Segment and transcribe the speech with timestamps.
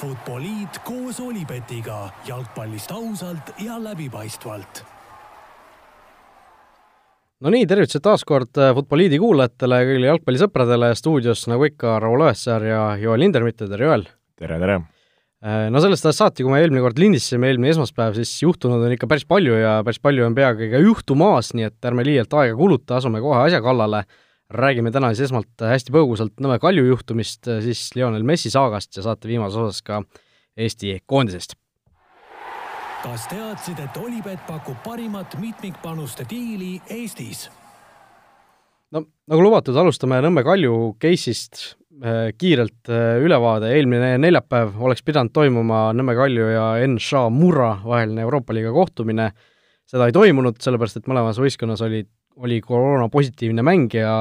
[0.00, 4.80] Futboliit koos Olipetiga jalgpallist ausalt ja läbipaistvalt.
[7.44, 12.64] no nii, tervitused taas kord äh, Futboliidi kuulajatele, kõigile jalgpallisõpradele, stuudios nagu ikka, Raul Õessar
[12.64, 14.06] ja Joel Lindermitte, tere Joel!
[14.40, 14.78] tere, tere!
[15.44, 18.96] Äh, no sellest ajast saati, kui me eelmine kord lindistasime, eelmine esmaspäev, siis juhtunud on
[18.96, 22.56] ikka päris palju ja päris palju on peagi ka juhtumas, nii et ärme liialt aega
[22.56, 24.06] kuluta, asume kohe asja kallale
[24.50, 29.30] räägime täna siis esmalt hästi põgusalt Nõmme Kalju juhtumist, siis Lionel Messi saagast ja saate
[29.30, 30.02] viimases osas ka
[30.56, 31.54] Eesti koondisest.
[33.02, 37.48] kas teadsid, et Olipet pakub parimat mitmikpanuste diili Eestis?
[38.90, 41.62] no nagu lubatud, alustame Nõmme Kalju case'ist
[42.02, 48.26] äh, kiirelt äh, ülevaade, eelmine neljapäev oleks pidanud toimuma Nõmme Kalju ja NŠA Murra vaheline
[48.26, 49.30] Euroopa liiga kohtumine,
[49.86, 54.12] seda ei toimunud, sellepärast et mõlemas võistkonnas olid oli koroonapositiivne mängija,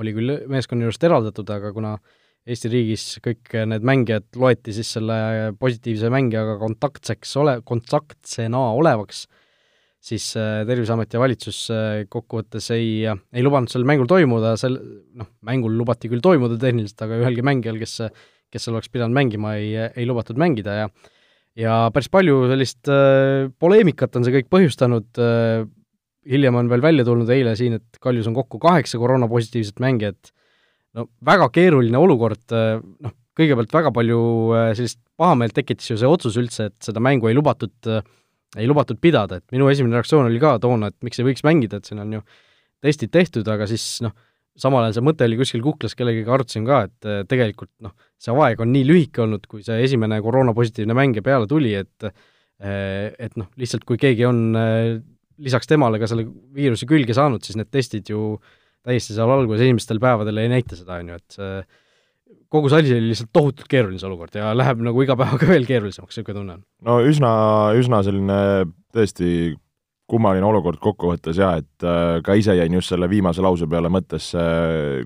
[0.00, 1.96] oli küll meeskonna juurest eraldatud, aga kuna
[2.44, 5.16] Eesti riigis kõik need mängijad loeti siis selle
[5.56, 9.22] positiivse mängijaga kontaktseks ole, kontaktsena olevaks,
[10.04, 14.76] siis äh, Terviseamet ja valitsus äh, kokkuvõttes ei, ei lubanud sellel mängul toimuda, sel
[15.16, 17.96] noh, mängul lubati küll toimuda tehniliselt, aga ühelgi mängijal, kes,
[18.52, 20.92] kes seal oleks pidanud mängima, ei, ei lubatud mängida ja
[21.58, 25.64] ja päris palju sellist äh, poleemikat on see kõik põhjustanud äh,,
[26.30, 30.32] hiljem on veel välja tulnud eile siin, et Kaljus on kokku kaheksa koroonapositiivset mängijat,
[30.96, 34.18] no väga keeruline olukord, noh, kõigepealt väga palju
[34.54, 38.04] äh, sellist pahameelt tekitas ju see otsus üldse, et seda mängu ei lubatud, äh,
[38.58, 41.80] ei lubatud pidada, et minu esimene reaktsioon oli ka toona, et miks ei võiks mängida,
[41.80, 42.22] et siin on ju
[42.84, 44.14] testid tehtud, aga siis noh,
[44.60, 48.36] samal ajal see mõte oli kuskil kuklas, kellegagi arutasin ka, et äh, tegelikult noh, see
[48.44, 52.14] aeg on nii lühike olnud, kui see esimene koroonapositiivne mängija peale tuli, et
[52.64, 54.54] et noh, lihtsalt kui keegi on
[55.42, 58.36] lisaks temale ka selle viiruse külge saanud, siis need testid ju
[58.84, 61.64] täiesti seal alguses esimestel päevadel ei näita seda, on ju, et see
[62.54, 65.66] kogu see asi oli lihtsalt tohutult keeruline see olukord ja läheb nagu iga päevaga veel
[65.68, 66.64] keerulisemaks, niisugune tunne on.
[66.86, 67.34] no üsna,
[67.78, 68.40] üsna selline
[68.94, 69.54] tõesti
[70.10, 74.42] kummaline olukord kokkuvõttes jah, et äh, ka ise jäin just selle viimase lause peale mõttesse,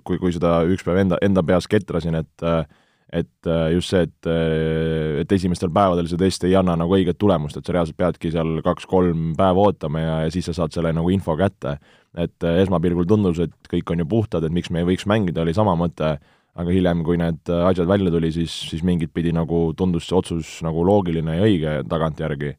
[0.03, 2.65] kui, kui seda üks päev enda, enda peas ketrasin, et äh,
[3.13, 7.17] et äh, just see, et, äh, et esimestel päevadel see test ei anna nagu õiget
[7.21, 10.93] tulemust, et sa reaalselt peadki seal kaks-kolm päeva ootama ja, ja siis sa saad selle
[10.97, 11.79] nagu info kätte.
[12.19, 15.43] et äh, esmapilgul tundus, et kõik on ju puhtad, et miks me ei võiks mängida,
[15.45, 16.17] oli sama mõte,
[16.59, 20.57] aga hiljem, kui need asjad välja tuli, siis, siis mingit pidi nagu tundus see otsus
[20.67, 22.57] nagu loogiline ja õige tagantjärgi.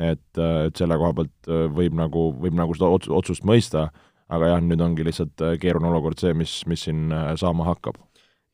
[0.00, 3.90] et, et selle koha pealt võib nagu, võib nagu seda otsust mõista,
[4.30, 7.98] aga jah, nüüd ongi lihtsalt keeruline olukord see, mis, mis siin saama hakkab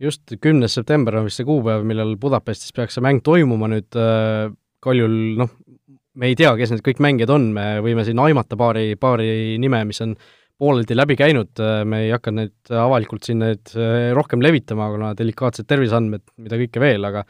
[0.02, 4.50] just kümnes september on vist see kuupäev, millal Budapestis peaks see mäng toimuma nüüd äh,
[4.86, 5.52] Kaljul, noh,
[6.20, 9.80] me ei tea, kes need kõik mängijad on, me võime siin aimata paari, paari nime,
[9.88, 10.14] mis on
[10.60, 15.12] pooleldi läbi käinud, äh, me ei hakka neid avalikult siin neid äh, rohkem levitama, kuna
[15.18, 17.24] delikaatsed terviseandmed, mida kõike veel, aga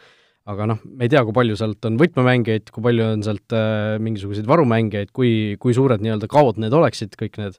[0.47, 3.97] aga noh, me ei tea, kui palju sealt on võtmemängijaid, kui palju on sealt äh,
[4.03, 5.31] mingisuguseid varumängijaid, kui,
[5.63, 7.59] kui suured nii-öelda kaod need oleksid, kõik need,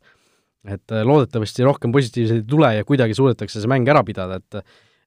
[0.72, 4.62] et äh, loodetavasti rohkem positiivseid ei tule ja kuidagi suudetakse see mäng ära pidada, et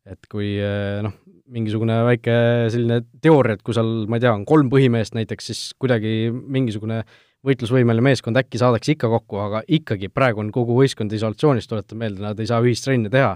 [0.09, 1.15] et kui eh, noh,
[1.51, 2.35] mingisugune väike
[2.73, 7.03] selline teooria, et kui seal, ma ei tea, on kolm põhimeest näiteks, siis kuidagi mingisugune
[7.47, 12.23] võitlusvõimeline meeskond äkki saadakse ikka kokku, aga ikkagi praegu on kogu võistkond isolatsioonis, tuletan meelde,
[12.25, 13.35] nad ei saa ühistrenne teha,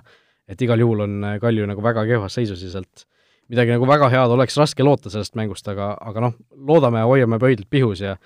[0.49, 3.07] et igal juhul on eh, Kalju nagu väga kehvas seisus ja sealt
[3.53, 7.41] midagi nagu väga head oleks raske loota sellest mängust, aga, aga noh, loodame ja hoiame
[7.43, 8.17] pöidlad pihus ja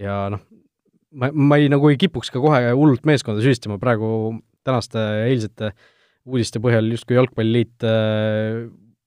[0.00, 0.40] ja noh,
[1.12, 5.68] ma, ma ei, nagu ei kipuks ka kohe hullult meeskonda süüdistama praegu tänaste ja eilsete
[5.68, 5.90] äh,
[6.28, 8.62] uudiste põhjal justkui Jalgpalliliit äh,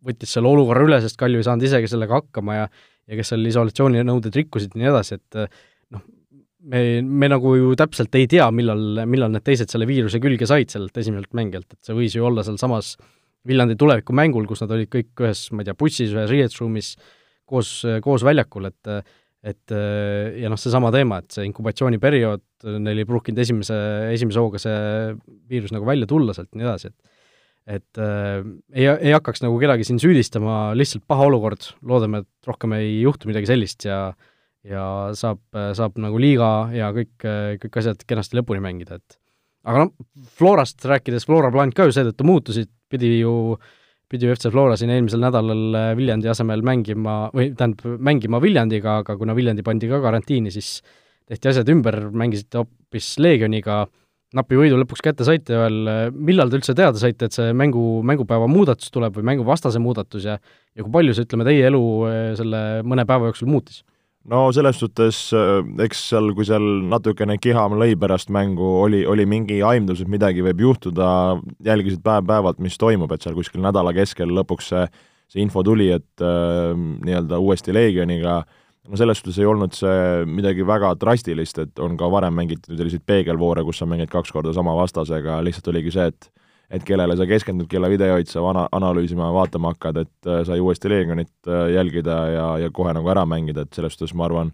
[0.05, 2.67] võttis selle olukorra üle, sest Kalju ei saanud isegi sellega hakkama ja
[3.05, 5.59] ja kes seal isolatsiooninõudeid rikkusid ja nii edasi, et äh,
[5.93, 6.01] noh,
[6.71, 10.73] me, me nagu ju täpselt ei tea, millal, millal need teised selle viiruse külge said
[10.73, 12.95] sellelt esimeselt mängijalt, et see võis ju olla sealsamas
[13.45, 16.95] Viljandi tulevikumängul, kus nad olid kõik ühes, ma ei tea, bussis, ühes riietusruumis
[17.45, 17.69] koos,
[18.01, 18.89] koos väljakul, et
[19.45, 19.73] et
[20.41, 22.45] ja noh, seesama teema, et see inkubatsiooniperiood,
[22.81, 23.75] neil ei pruukinud esimese,
[24.13, 24.77] esimese hooga see
[25.51, 27.11] viirus nagu välja tulla sealt ja nii edasi, et
[27.65, 28.43] et äh,
[28.77, 33.29] ei, ei hakkaks nagu kedagi siin süüdistama, lihtsalt paha olukord, loodame, et rohkem ei juhtu
[33.29, 33.99] midagi sellist ja
[34.65, 34.83] ja
[35.13, 35.43] saab,
[35.77, 37.21] saab nagu liiga ja kõik,
[37.61, 39.17] kõik asjad kenasti lõpuni mängida, et
[39.65, 40.05] aga noh,
[40.37, 43.67] Florast rääkides, Flora plaanid ka ju seetõttu muutusid, pidi ju äh,
[44.11, 49.17] pidi FC Flora siin eelmisel nädalal äh, Viljandi asemel mängima, või tähendab, mängima Viljandiga, aga
[49.19, 50.79] kuna Viljandi pandi ka karantiini, siis
[51.29, 53.83] tehti asjad ümber, mängisite hoopis Leegioniga,
[54.35, 58.49] napi võidu lõpuks kätte saite veel, millal te üldse teada saite, et see mängu, mängupäeva
[58.51, 60.37] muudatus tuleb või mänguvastase muudatus ja
[60.75, 63.83] ja kui palju see, ütleme, teie elu äh, selle mõne päeva jooksul muutis?
[64.31, 69.25] No selles suhtes, äh, eks seal, kui seal natukene kiham lõi pärast mängu, oli, oli
[69.29, 71.09] mingi aimdus, et midagi võib juhtuda,
[71.65, 74.87] jälgisid päev-päevalt, mis toimub, et seal kuskil nädala keskel lõpuks see
[75.31, 78.43] see info tuli, et äh, nii-öelda uuesti Leegioniga.
[78.85, 83.01] No selles suhtes ei olnud see midagi väga drastilist, et on ka varem mängitud selliseid
[83.07, 86.29] peegelvoore, kus sa mängid kaks korda sama vastasega, lihtsalt oligi see, et
[86.69, 90.89] et kellele sa keskendud, kelle videoid sa ana-, analüüsima, vaatama hakkad, et äh, sai uuesti
[90.89, 94.51] Leegionit äh, jälgida ja, ja kohe nagu ära mängida, et selles suhtes ma arvan,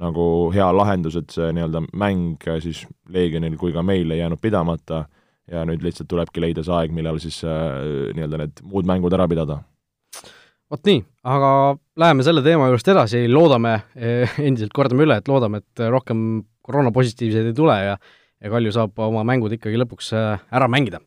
[0.00, 4.42] nagu hea lahendus, et see nii-öelda mäng äh, siis Leegionil kui ka meil ei jäänud
[4.42, 5.04] pidamata
[5.50, 9.58] ja nüüd lihtsalt tulebki leida see aeg, millal siis nii-öelda need muud mängud ära pidada.
[10.72, 11.50] Vot nii, aga
[12.00, 13.74] läheme selle teema juurest edasi, loodame,
[14.48, 16.22] endiselt kordame üle, et loodame, et rohkem
[16.64, 17.98] koroonapositiivseid ei tule ja
[18.44, 20.98] ja Kalju saab oma mängud ikkagi lõpuks ära mängida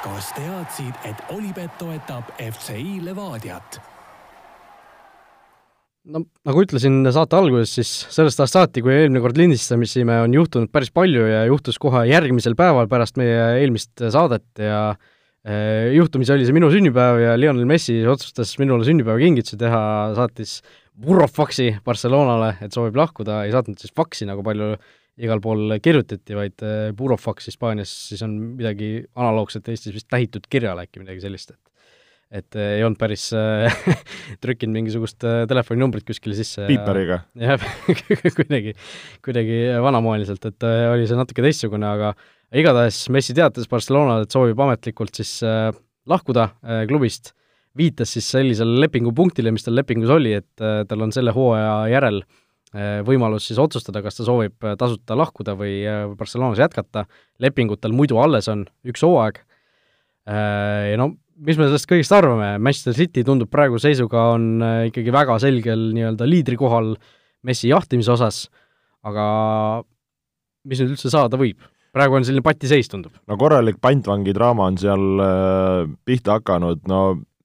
[0.00, 3.80] kas teadsid, et Olipet toetab FCI Levadiat?
[6.10, 10.70] no nagu ütlesin saate alguses, siis sellest ajast saati, kui eelmine kord lindistasime, on juhtunud
[10.72, 14.80] päris palju ja juhtus kohe järgmisel päeval pärast meie eelmist saadet ja
[15.44, 19.82] eh, juhtumisi oli see minu sünnipäev ja Lionel Messi otsustas minule sünnipäevakingituse teha,
[20.16, 20.62] saatis
[21.00, 24.74] Burrofaksi Barcelonale, et soovib lahkuda, ei saatnud siis faksi, nagu palju
[25.24, 30.86] igal pool kirjutati, vaid äh, Burofax Hispaanias siis on midagi analoogset Eestis vist tähitud kirjale
[30.86, 31.66] äkki, midagi sellist, et
[32.30, 33.80] et äh, ei olnud päris äh,
[34.42, 36.68] trükkinud mingisugust telefoninumbrit kuskile sisse.
[36.70, 37.24] piiperiga?
[37.38, 37.64] jah,
[38.38, 38.76] kuidagi,
[39.24, 42.14] kuidagi vanamoeliselt, et oli see natuke teistsugune, aga
[42.54, 45.38] igatahes Messi teatas Barcelonale, et soovib ametlikult siis
[46.10, 46.48] lahkuda
[46.90, 47.34] klubist,
[47.78, 50.50] viitas siis sellisele lepingupunktile, mis tal lepingus oli, et
[50.90, 52.30] tal on selle hooaja järel Äh,
[53.06, 57.06] võimalus siis otsustada, kas ta soovib äh, tasuta lahkuda või äh, Barcelonas jätkata,
[57.42, 59.42] lepingud tal muidu alles on üks hooaeg,
[60.30, 61.08] ja no
[61.42, 66.28] mis me sellest kõigest arvame, Manchester City tundub praeguse seisuga on ikkagi väga selgel nii-öelda
[66.28, 66.92] liidrikohal
[67.48, 68.42] Messi jahtimise osas,
[69.02, 69.24] aga
[70.68, 71.64] mis nüüd üldse saada võib?
[71.90, 73.16] praegu on selline patiseis, tundub.
[73.26, 77.00] no korralik pantvangi draama on seal äh, pihta hakanud, no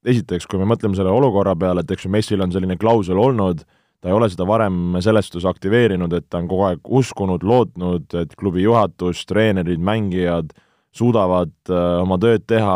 [0.06, 3.64] esiteks, kui me mõtleme selle olukorra peale, et eks ju Messil on selline klausel olnud
[3.64, 7.42] äh, ta ei ole seda varem selles suhtes aktiveerinud, et ta on kogu aeg uskunud,
[7.42, 10.52] lootnud, et klubi juhatus, treenerid, mängijad
[10.94, 12.76] suudavad äh, oma tööd teha,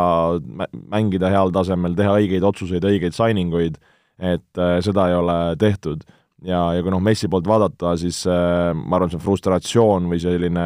[0.89, 3.77] mängida heal tasemel, teha õigeid otsuseid, õigeid signing uid,
[4.17, 6.01] et äh, seda ei ole tehtud.
[6.41, 10.65] ja, ja kui noh, Messi poolt vaadata, siis äh, ma arvan, see frustratsioon või selline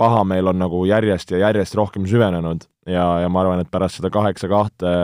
[0.00, 4.10] pahameel on nagu järjest ja järjest rohkem süvenenud ja, ja ma arvan, et pärast seda
[4.10, 4.98] kaheksa kahte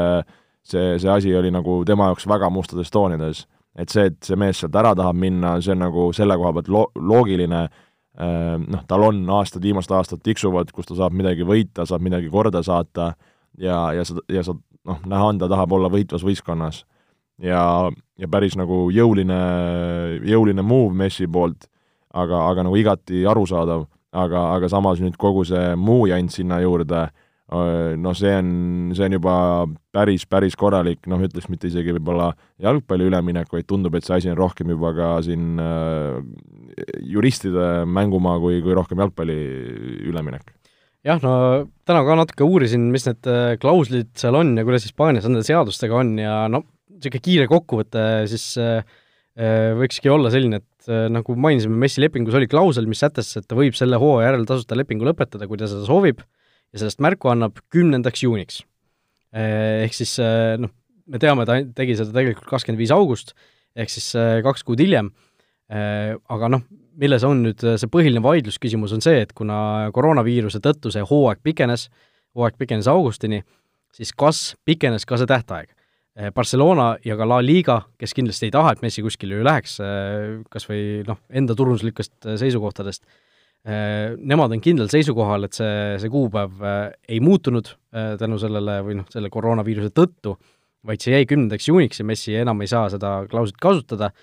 [0.67, 3.45] see, see asi oli nagu tema jaoks väga mustades toonides
[3.79, 6.71] et see, et see mees sealt ära tahab minna, see on nagu selle koha pealt
[6.73, 7.63] lo-, loogiline,
[8.19, 12.31] ehm, noh, tal on aastad, viimased aastad tiksuvad, kus ta saab midagi võita, saab midagi
[12.33, 13.13] korda saata
[13.59, 16.85] ja, ja sa, ja sa noh, näha on, ta tahab olla võitvas võistkonnas.
[17.41, 17.63] ja,
[18.19, 19.41] ja päris nagu jõuline,
[20.29, 21.71] jõuline move Messi poolt,
[22.13, 27.07] aga, aga nagu igati arusaadav, aga, aga samas nüüd kogu see muu jant sinna juurde
[27.07, 28.51] äh,, noh, see on,
[28.95, 29.35] see on juba
[29.95, 32.31] päris, päris korralik, noh, ütleks mitte isegi võib-olla
[32.63, 36.21] jalgpalli üleminek, vaid tundub, et see asi on rohkem juba ka siin äh,
[37.11, 39.39] juristide mängumaa kui, kui rohkem jalgpalli
[40.11, 40.55] üleminek.
[41.07, 41.35] jah, no
[41.89, 43.31] täna ka natuke uurisin, mis need
[43.63, 46.69] klauslid seal on ja kuidas Hispaanias nende seadustega on ja noh,
[47.01, 48.85] niisugune kiire kokkuvõte siis äh,
[49.81, 53.59] võikski olla selline, et äh, nagu mainisime, Messi lepingus oli klausel, mis sätestas, et ta
[53.59, 56.37] võib selle hooaja järel tasuta lepingu lõpetada, kui ta seda soovib äh,,
[56.71, 58.63] ja sellest märku annab kümnendaks juuniks.
[59.31, 60.73] Eh, ehk siis eh, noh,
[61.11, 63.35] me teame, ta tegi seda tegelikult kakskümmend viis august,
[63.79, 65.13] ehk siis eh, kaks kuud hiljem,
[65.71, 66.65] aga noh,
[66.99, 71.85] milles on nüüd see põhiline vaidlusküsimus, on see, et kuna koroonaviiruse tõttu see hooaeg pikenes,
[72.35, 73.39] hooaeg pikenes augustini,
[73.95, 75.71] siis kas pikenes ka see tähtaeg?
[76.35, 79.77] Barcelona ja ka La Liga, kes kindlasti ei taha, et Messi kuskile ju läheks,
[80.51, 83.07] kas või noh, enda turunduslikest seisukohtadest,
[83.65, 86.79] nemad on kindlal seisukohal, et see, see kuupäev äh,
[87.13, 90.37] ei muutunud äh, tänu sellele või noh, selle koroonaviiruse tõttu,
[90.89, 94.15] vaid see jäi kümnendaks juuniks ja Messi enam ei saa seda klauslit kasutada,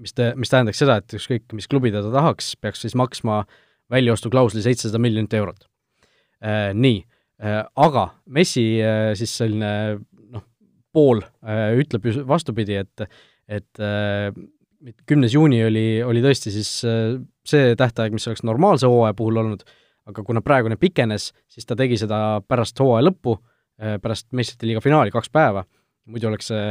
[0.00, 3.42] mis te, mis tähendaks seda, et ükskõik, mis klubi ta tahaks, peaks siis maksma
[3.92, 5.66] väljaostuklausli seitsesada miljonit eurot.
[6.76, 7.00] Nii,
[7.84, 8.64] aga Messi
[9.20, 9.72] siis selline
[10.32, 10.44] noh,
[10.96, 11.20] pool
[11.80, 13.04] ütleb ju vastupidi, et
[13.46, 13.84] et
[15.06, 17.16] kümnes juuni oli, oli tõesti siis äh,
[17.46, 19.64] see tähtaeg, mis oleks normaalse hooaja puhul olnud,
[20.06, 23.36] aga kuna praegune pikenes, siis ta tegi seda pärast hooaja lõppu,
[23.82, 25.64] äh, pärast meistrite liiga finaali, kaks päeva,
[26.06, 26.66] muidu oleks see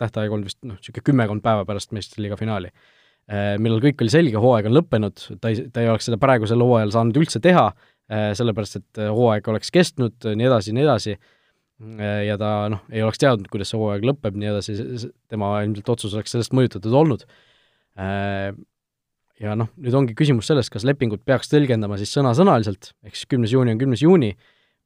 [0.00, 2.72] tähtaeg olnud vist noh, niisugune kümmekond päeva pärast meistrite liiga finaali.
[3.28, 6.64] Äh, millal kõik oli selge, hooaeg on lõppenud, ta ei, ta ei oleks seda praegusel
[6.64, 7.70] hooajal saanud üldse teha,
[8.08, 11.12] sellepärast et hooaeg oleks kestnud, nii edasi, nii edasi,
[12.24, 14.76] ja ta noh, ei oleks teadnud, kuidas see hooaeg lõpeb, nii edasi,
[15.28, 17.26] tema ilmselt otsus oleks sellest mõjutatud olnud
[17.98, 23.54] ja noh, nüüd ongi küsimus selles, kas lepingut peaks tõlgendama siis sõna-sõnaliselt, ehk siis kümnes
[23.54, 24.32] juuni on kümnes juuni,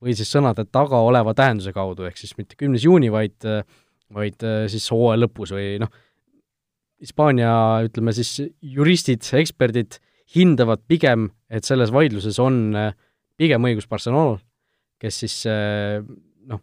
[0.02, 3.36] või siis sõnade taga oleva tähenduse kaudu, ehk siis mitte kümnes juuni, vaid,
[4.12, 5.92] vaid siis hooaja lõpus või noh,
[7.02, 7.50] Hispaania,
[7.82, 9.96] ütleme siis juristid, eksperdid
[10.36, 12.76] hindavad pigem, et selles vaidluses on
[13.40, 14.36] pigem õigus Barcelonal,
[15.02, 15.34] kes siis
[16.46, 16.62] noh,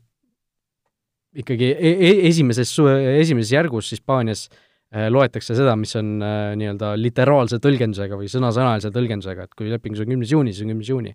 [1.36, 2.72] ikkagi e e esimeses,
[3.20, 4.48] esimeses järgus Hispaanias
[4.90, 6.16] loetakse seda, mis on
[6.58, 10.90] nii-öelda literaalse tõlgendusega või sõnasõnalise tõlgendusega, et kui lepingus on kümnes juuni, siis on kümnes
[10.90, 11.14] juuni.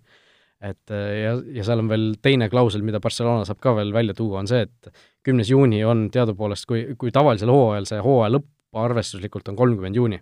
[0.63, 4.15] Et äh, ja, ja seal on veel teine klausel, mida Barcelona saab ka veel välja
[4.15, 8.79] tuua, on see, et kümnes juuni on teadupoolest, kui, kui tavalisel hooajal see hooaja lõpp
[8.85, 10.19] arvestuslikult on kolmkümmend juuni,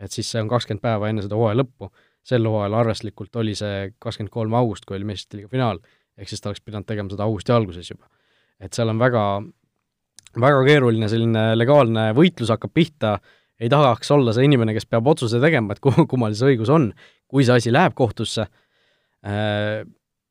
[0.00, 1.90] et siis see on kakskümmend päeva enne seda hooaja lõppu,
[2.24, 5.80] sel hooajal arvestuslikult oli see kakskümmend kolm august, kui oli meistrite liiga finaal,
[6.16, 8.08] ehk siis ta oleks pidanud tegema seda augusti alguses juba.
[8.62, 9.24] et seal on väga,
[10.40, 13.16] väga keeruline selline legaalne võitlus hakkab pihta,
[13.60, 16.90] ei tahaks olla see inimene, kes peab otsuse tegema, et kummal see õigus on,
[17.30, 18.48] kui see asi läheb kohtusse
[19.22, 19.84] Äh,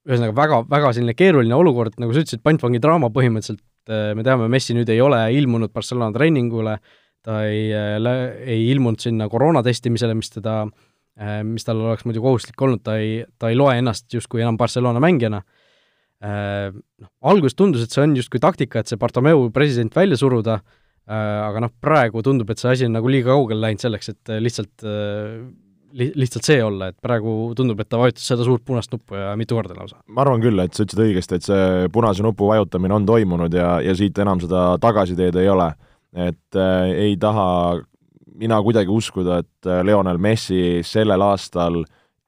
[0.04, 4.50] ühesõnaga väga, väga selline keeruline olukord, nagu sa ütlesid, pantvangi draama põhimõtteliselt, äh, me teame,
[4.52, 6.76] Messi nüüd ei ole ilmunud Barcelona treeningule,
[7.24, 8.10] ta ei, äh,
[8.44, 10.66] ei ilmunud sinna koroona testimisele, mis teda,
[11.46, 15.00] mis tal oleks muidu kohustuslik olnud, ta ei, ta ei loe ennast justkui enam Barcelona
[15.04, 15.42] mängijana.
[16.22, 20.60] Noh, alguses tundus, et see on justkui taktika, et see Bartomeu president välja suruda,
[21.10, 24.86] aga noh, praegu tundub, et see asi on nagu liiga kaugele läinud selleks, et lihtsalt
[25.94, 29.32] li-, lihtsalt see olla, et praegu tundub, et ta vajutas seda suurt punast nuppu ja
[29.40, 30.00] mitu korda lausa.
[30.08, 33.74] ma arvan küll, et sa ütlesid õigesti, et see punase nupu vajutamine on toimunud ja,
[33.84, 35.72] ja siit enam seda tagasiteed ei ole.
[36.12, 37.80] et äh, ei taha
[38.42, 41.84] mina kuidagi uskuda, et äh, Lionel Messi sellel aastal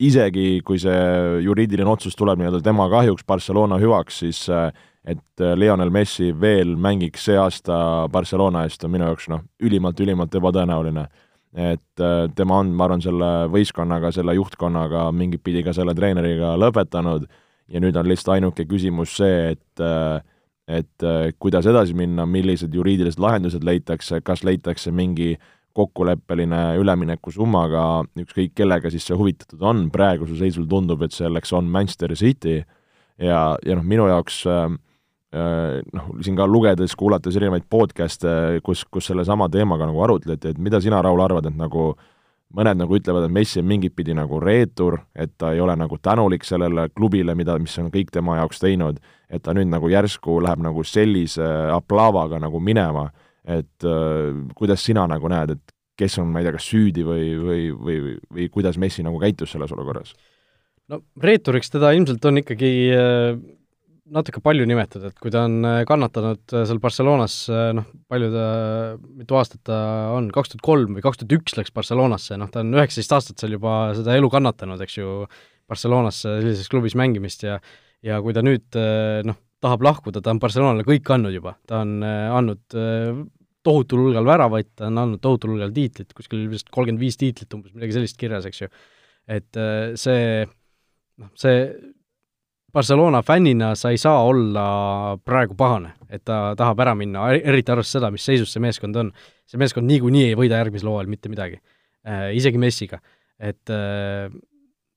[0.07, 4.69] isegi kui see juriidiline otsus tuleb nii-öelda tema kahjuks, Barcelona hüvaks, siis äh,
[5.05, 10.00] et äh, Lionel Messi veel mängiks see aasta Barcelona eest, on minu jaoks noh, ülimalt,
[10.03, 11.07] ülimalt ebatõenäoline.
[11.53, 16.55] Et äh, tema on, ma arvan, selle võistkonnaga, selle juhtkonnaga mingit pidi ka selle treeneriga
[16.57, 17.27] lõpetanud.
[17.72, 20.22] Ja nüüd on lihtsalt ainuke küsimus see, et äh,
[20.67, 25.33] et äh, kuidas edasi minna, millised juriidilised lahendused leitakse, kas leitakse mingi
[25.74, 32.13] kokkuleppeline üleminekusummaga, ükskõik kellega siis see huvitatud on, praegusel seisul tundub, et selleks on Manchester
[32.20, 32.62] City.
[33.22, 34.68] Ja, ja noh, minu jaoks äh,
[35.34, 40.60] Äh, noh, siin ka lugedes, kuulates erinevaid podcast'e, kus, kus sellesama teemaga nagu arutleti, et
[40.62, 41.88] mida sina, Raul, arvad, et nagu
[42.53, 45.98] mõned nagu ütlevad, et Messi on mingit pidi nagu reetur, et ta ei ole nagu
[45.98, 50.38] tänulik sellele klubile, mida, mis on kõik tema jaoks teinud, et ta nüüd nagu järsku
[50.46, 51.50] läheb nagu sellise
[51.80, 53.08] aplaavaga nagu minema,
[53.46, 57.34] et äh, kuidas sina nagu näed, et kes on, ma ei tea, kas süüdi või,
[57.38, 60.16] või, või, või kuidas Messi nagu käitus selles olukorras?
[60.92, 63.60] no reeturiks teda ilmselt on ikkagi äh
[64.14, 67.38] natuke palju nimetada, et kui ta on äh, kannatanud äh, seal Barcelonas,
[67.78, 68.48] noh, palju ta,
[69.22, 69.78] mitu aastat ta
[70.16, 73.44] on, kaks tuhat kolm või kaks tuhat üks läks Barcelonasse, noh, ta on üheksateist aastat
[73.44, 75.24] seal juba seda elu kannatanud, eks ju,
[75.70, 77.58] Barcelonas sellises klubis mängimist ja
[78.04, 78.76] ja kui ta nüüd
[79.24, 82.63] noh, tahab lahkuda, ta on Barcelonale kõik andnud juba, ta on andnud
[83.63, 87.72] tohutul hulgal väravaid, ta on andnud tohutul hulgal tiitlit, kuskil vist kolmkümmend viis tiitlit umbes,
[87.75, 88.72] midagi sellist kirjas, eks ju.
[89.32, 89.60] et
[90.00, 91.67] see noh, see
[92.74, 94.63] Barcelona fännina sa ei saa olla
[95.25, 99.12] praegu pahane, et ta tahab ära minna, eriti arvestades seda, mis seisus see meeskond on.
[99.46, 102.98] see meeskond niikuinii ei võida järgmisel hooajal mitte midagi äh,, isegi Messiga.
[103.38, 104.25] et äh,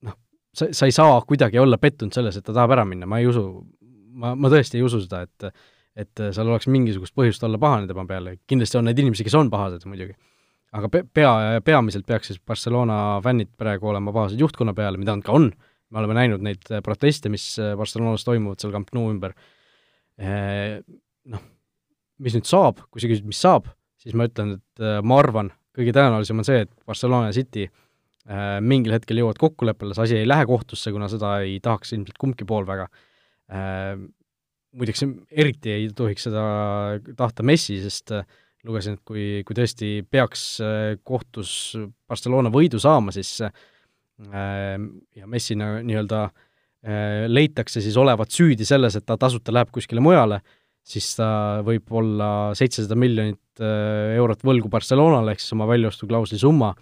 [0.07, 0.17] noh,
[0.57, 3.29] sa, sa ei saa kuidagi olla pettunud selles, et ta tahab ära minna, ma ei
[3.29, 3.45] usu,
[4.17, 5.51] ma, ma tõesti ei usu seda, et
[5.97, 9.49] et seal oleks mingisugust põhjust olla pahane tema peale, kindlasti on neid inimesi, kes on
[9.49, 10.13] pahased muidugi.
[10.77, 11.31] aga pe-, pea,
[11.65, 15.49] peamiselt peaks siis Barcelona fännid praegu olema pahased juhtkonna peale, mida nad ka on
[15.91, 17.45] me oleme näinud neid proteste, mis
[17.79, 19.37] Barcelonas toimuvad seal Camp Nou ümber.
[20.19, 20.81] Äh,
[21.31, 21.43] noh,
[22.23, 23.69] mis nüüd saab, kui sa küsid, mis saab,
[24.01, 27.67] siis ma ütlen, et ma arvan, kõige tõenäolisem on see, et Barcelona ja City
[28.67, 32.47] mingil hetkel jõuavad kokkuleppele, see asi ei lähe kohtusse, kuna seda ei tahaks ilmselt kumbki
[32.49, 32.89] pool väga.
[33.47, 36.43] Muideks eriti ei tohiks seda
[37.17, 38.11] tahta Messi, sest
[38.67, 40.43] lugesin, et kui, kui tõesti peaks
[41.07, 41.53] kohtus
[42.09, 43.39] Barcelona võidu saama, siis
[44.19, 50.41] ja Messina nii-öelda äh, leitakse siis olevat süüdi selles, et ta tasuta läheb kuskile mujale,
[50.87, 56.73] siis ta võib olla seitsesada miljonit äh, eurot võlgu Barcelonale, ehk siis oma väljaostuklausli summa,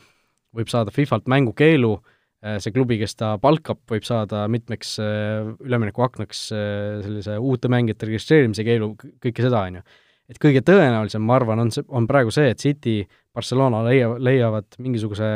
[0.55, 2.14] võib saada FIFA-lt mängukeelu, äh,
[2.61, 8.91] see klubi, kes ta palkab, võib saada mitmeks üleminekuaknaks sellise uute mängijate registreerimise keelu,
[9.25, 9.85] kõike seda, on ju.
[10.33, 13.03] Et kõige tõenäolisem, ma arvan, on see, on praegu see, et City,
[13.37, 15.27] Barcelona leia-, leiavad mingisuguse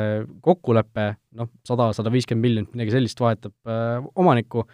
[0.45, 4.65] kokkuleppe, noh, sada, sada viiskümmend miljonit, midagi sellist, vahetab äh, omanikku,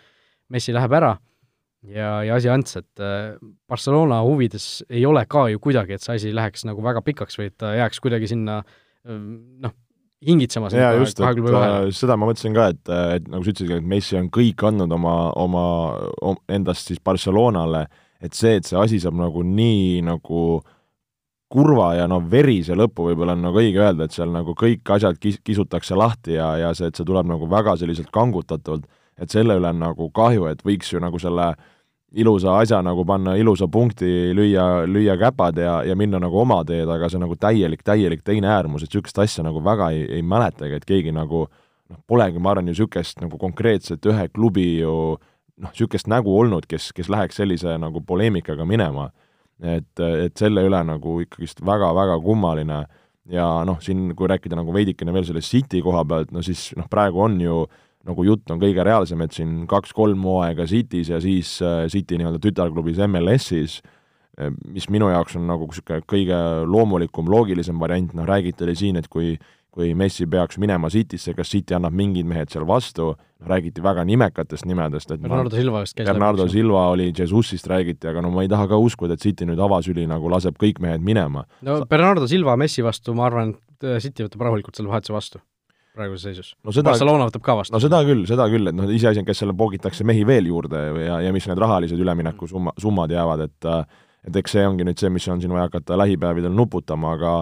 [0.54, 1.14] Messi läheb ära
[1.88, 3.32] ja, ja asi ants, et äh,
[3.70, 7.48] Barcelona huvides ei ole ka ju kuidagi, et see asi läheks nagu väga pikaks või
[7.48, 9.18] et ta jääks kuidagi sinna äh,
[9.64, 9.74] noh,
[10.26, 11.90] hingitsemas jaa, just, klubi vahel.
[11.96, 15.16] seda ma mõtlesin ka, et, et nagu sa ütlesid, et Messi on kõik andnud oma,
[15.40, 15.64] oma,
[16.52, 17.86] endast siis Barcelonale,
[18.24, 20.44] et see, et see asi saab nagu nii nagu
[21.54, 25.20] kurva ja no verise lõpu võib-olla on nagu õige öelda, et seal nagu kõik asjad
[25.22, 28.88] kis-, kisutakse lahti ja, ja see, et see tuleb nagu väga selliselt kangutatult,
[29.20, 31.52] et selle üle on nagu kahju, et võiks ju nagu selle
[32.14, 34.06] ilusa asja nagu panna ilusa punkti,
[34.36, 38.50] lüüa, lüüa käpad ja, ja minna nagu oma teed, aga see nagu täielik, täielik teine
[38.54, 42.54] äärmus, et niisugust asja nagu väga ei, ei mäletagi, et keegi nagu noh, polegi, ma
[42.54, 47.38] arvan, ju niisugust nagu konkreetset ühe klubi ju noh, niisugust nägu olnud, kes, kes läheks
[47.42, 49.10] sellise nagu poleemikaga minema.
[49.62, 52.84] Et, et selle üle nagu ikkagist väga-väga kummaline.
[53.30, 56.88] Ja noh, siin kui rääkida nagu veidikene veel sellest City koha pealt, no siis noh,
[56.90, 57.62] praegu on ju
[58.04, 62.40] nagu jutt on kõige reaalsem, et siin kaks-kolm hooaega City's ja siis äh, City nii-öelda
[62.42, 63.80] tütarklubis MLS-is,
[64.38, 69.00] äh, mis minu jaoks on nagu niisugune kõige loomulikum, loogilisem variant, noh räägiti oli siin,
[69.00, 69.36] et kui
[69.74, 73.08] kui Messi peaks minema Citysse, kas City annab mingid mehed seal vastu,
[73.44, 78.22] räägiti väga nimekatest nimedest, et Bernardo Silva vist käis Bernardo Silva oli, Jesusist räägiti, aga
[78.22, 81.42] no ma ei taha ka uskuda, et City nüüd avasüli nagu laseb kõik mehed minema.
[81.66, 81.80] no.
[81.90, 85.42] Bernardo Silva Messi vastu, ma arvan, et äh, City võtab rahulikult selle vahetuse vastu
[85.94, 87.74] praeguses seisus no seda, Barcelona võtab ka vastu.
[87.74, 90.80] no seda küll, seda küll, et noh, iseasi on, kes selle poogitakse mehi veel juurde
[91.04, 93.70] ja, ja mis need rahalised ülemineku summa, summad jäävad, et
[94.24, 97.34] et eks see ongi nüüd see, mis on siin vaja hakata lähipäevadel nuputama, aga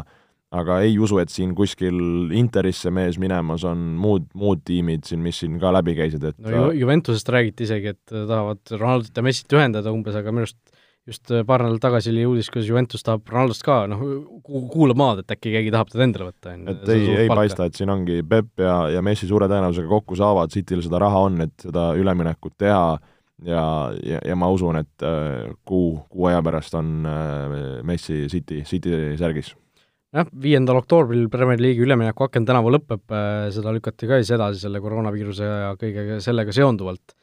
[0.52, 5.38] aga ei usu, et siin kuskil Interisse mees minemas on muud, muud tiimid siin, mis
[5.40, 9.56] siin ka läbi käisid, et no Ju-, Juventusest räägiti isegi, et tahavad Ronaldot ja Messit
[9.56, 10.60] ühendada umbes, aga minu arust
[11.08, 14.02] just paar nädalat tagasi oli uudis, kuidas Juventus tahab Ronaldost ka, noh,
[14.42, 17.40] kuulab maad, et äkki keegi tahab teda endale võtta, et ei, ei palka.
[17.40, 21.24] paista, et siin ongi Peep ja, ja Messi suure tõenäosusega kokku saavad, Cityl seda raha
[21.26, 22.84] on, et seda üleminekut teha
[23.46, 23.64] ja,
[24.06, 29.16] ja, ja ma usun, et äh, kuu, kuu aja pärast on äh, Messi City, City
[29.18, 29.54] särgis
[30.12, 34.82] jah, viiendal oktoobril Premier League'i üleminekuaken tänavu lõpeb, äh, seda lükati ka siis edasi selle
[34.84, 37.16] koroonaviiruse ja kõigega sellega seonduvalt.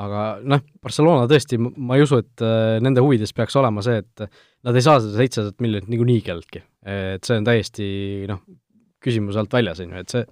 [0.00, 4.26] Aga noh, Barcelona tõesti, ma ei usu, et äh, nende huvides peaks olema see, et
[4.66, 6.64] nad ei saa seda seitsesadat miljonit niikuinii kelleltki.
[6.84, 7.86] et see on täiesti
[8.28, 8.42] noh,
[9.04, 10.24] küsimuse alt väljas, on ju, et see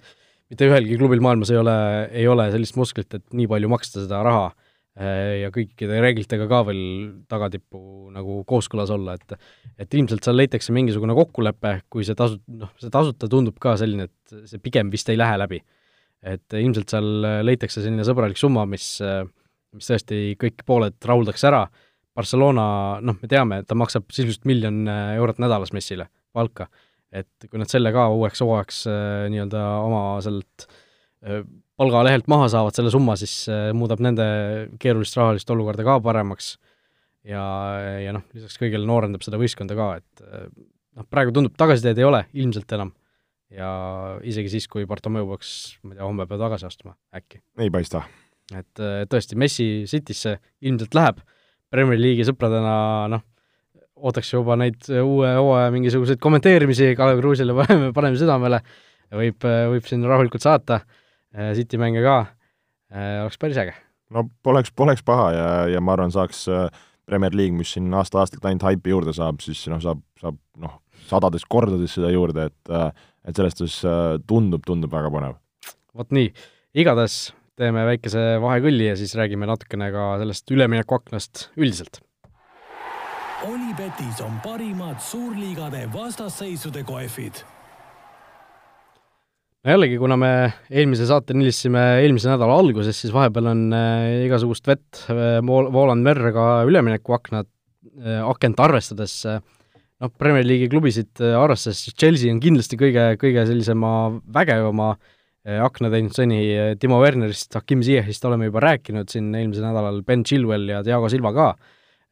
[0.53, 1.77] mitte ühelgi klubil maailmas ei ole,
[2.11, 4.51] ei ole sellist musklit, et nii palju maksta seda raha
[4.93, 6.81] Äh, ja kõikide reeglitega ka veel
[7.25, 9.33] tagatippu nagu kooskõlas olla, et
[9.81, 14.05] et ilmselt seal leitakse mingisugune kokkulepe, kui see tasu, noh, see tasuta tundub ka selline,
[14.05, 15.63] et see pigem vist ei lähe läbi.
[16.23, 18.85] et ilmselt seal leitakse selline sõbralik summa, mis,
[19.73, 21.65] mis tõesti kõik pooled rahuldaks ära,
[22.13, 22.65] Barcelona,
[23.01, 26.67] noh, me teame, ta maksab sisuliselt miljon eurot nädalas Messile palka.
[27.13, 31.43] et kui nad selle ka uueks hooajaks äh, nii-öelda oma sealt äh,
[31.77, 34.25] palgalehelt maha saavad selle summa, siis äh, muudab nende
[34.81, 36.55] keerulist rahalist olukorda ka paremaks
[37.27, 37.43] ja,
[38.01, 40.49] ja noh, lisaks kõigele noorendab seda võistkonda ka, et äh,
[40.97, 42.93] noh, praegu tundub, tagasiteed ei ole ilmselt enam.
[43.53, 43.69] ja
[44.25, 47.43] isegi siis, kui Bartomeu peaks, ma ei tea, homme peab tagasi astuma, äkki.
[47.61, 48.03] ei paista.
[48.51, 51.21] Et äh, tõesti, Messi Citysse ilmselt läheb,
[51.73, 52.73] Premier League'i sõpradena
[53.09, 53.23] noh,
[54.03, 58.59] ootaks juba neid uue hooaja mingisuguseid kommenteerimisi Kalev Kruusile paneme, paneme südamele,
[59.13, 60.81] võib, võib siin rahulikult saata
[61.33, 62.17] Äh, City mänge ka,
[62.93, 63.73] äh, oleks päris äge.
[64.13, 66.67] no poleks, poleks paha ja, ja ma arvan, saaks äh,
[67.09, 70.75] Premier League, mis siin aasta-aastalt ainult haipi juurde saab, siis noh, saab, saab noh,
[71.09, 72.75] sadades kordades seda juurde, et
[73.23, 73.79] et selles suhtes
[74.27, 75.39] tundub, tundub väga põnev.
[75.97, 76.29] vot nii,
[76.77, 82.01] igatahes teeme väikese vahekõlli ja siis räägime natukene ka sellest üleminekuaknast üldiselt.
[83.43, 87.41] Olipetis on parimad suurliigade vastasseisude kohvid
[89.63, 90.29] no jällegi, kuna me
[90.71, 96.33] eelmise saate nilistasime eelmise nädala alguses, siis vahepeal on äh, igasugust vett äh, voolanud merre
[96.35, 103.13] ka üleminekuaknad äh,, akent arvestades noh, Premier League'i klubisid arvestades, siis Chelsea on kindlasti kõige,
[103.21, 103.93] kõige sellisema
[104.35, 105.11] vägevama äh,
[105.43, 106.39] akna teinud seni,
[106.79, 111.33] Timo Wernerist, Hakim Ziyechist oleme juba rääkinud siin eelmisel nädalal, Ben Chilwell ja Diego Silva
[111.35, 111.47] ka.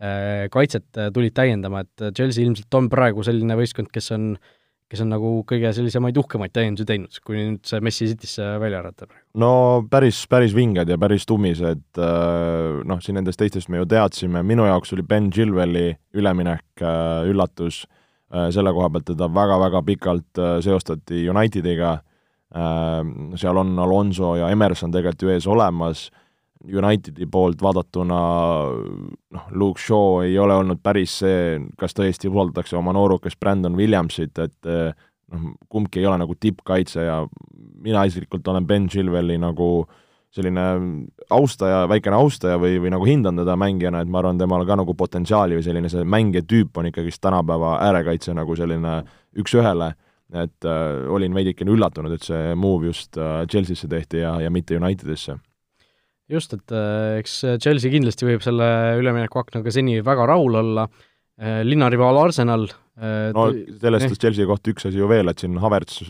[0.01, 4.49] Äh,, kaitset äh, tulid täiendama, et Chelsea ilmselt on praegu selline võistkond, kes on äh,
[4.91, 9.07] kes on nagu kõige sellisemaid uhkemaid täiendusi teinud, kui nüüd see Messi Citysse välja arvata
[9.07, 9.23] praegu?
[9.39, 9.51] no
[9.91, 14.67] päris, päris vinged ja päris tummised, äh, noh, siin nendest teistest me ju teadsime, minu
[14.67, 15.87] jaoks oli Ben Chilwelli
[16.19, 17.85] üleminek äh, üllatus,
[18.33, 21.99] äh, selle koha pealt teda väga-väga pikalt seostati Unitediga,
[22.51, 26.09] seal on Alonso ja Emerson tegelikult ju ees olemas.
[26.61, 28.17] Unitedi poolt vaadatuna
[29.33, 34.37] noh, Luke Shaw ei ole olnud päris see, kas tõesti usaldatakse oma noorukest Brandon Williamsit,
[34.37, 37.23] et noh, kumbki ei ole nagu tippkaitse ja
[37.81, 39.87] mina isiklikult olen Ben Chilwelli nagu
[40.31, 40.67] selline
[41.33, 44.93] austaja, väikene austaja või, või nagu hindan teda mängijana, et ma arvan, temal ka nagu
[44.95, 49.01] potentsiaali või selline see mängija tüüp on ikkagist tänapäeva äärekaitse nagu selline
[49.41, 49.91] üks-ühele
[50.31, 54.77] et äh, olin veidikene üllatunud, et see move just äh, Chelsea'sse tehti ja, ja mitte
[54.79, 55.37] Unitedisse.
[56.31, 58.67] just, et äh, eks Chelsea kindlasti võib selle
[59.01, 63.49] üleminekuaknaga seni väga rahul olla äh,, linnarivaal Arsenal äh, no
[63.83, 64.17] sellest eh.
[64.23, 66.05] Chelsea kohta üks asi ju veel, et siin Havertz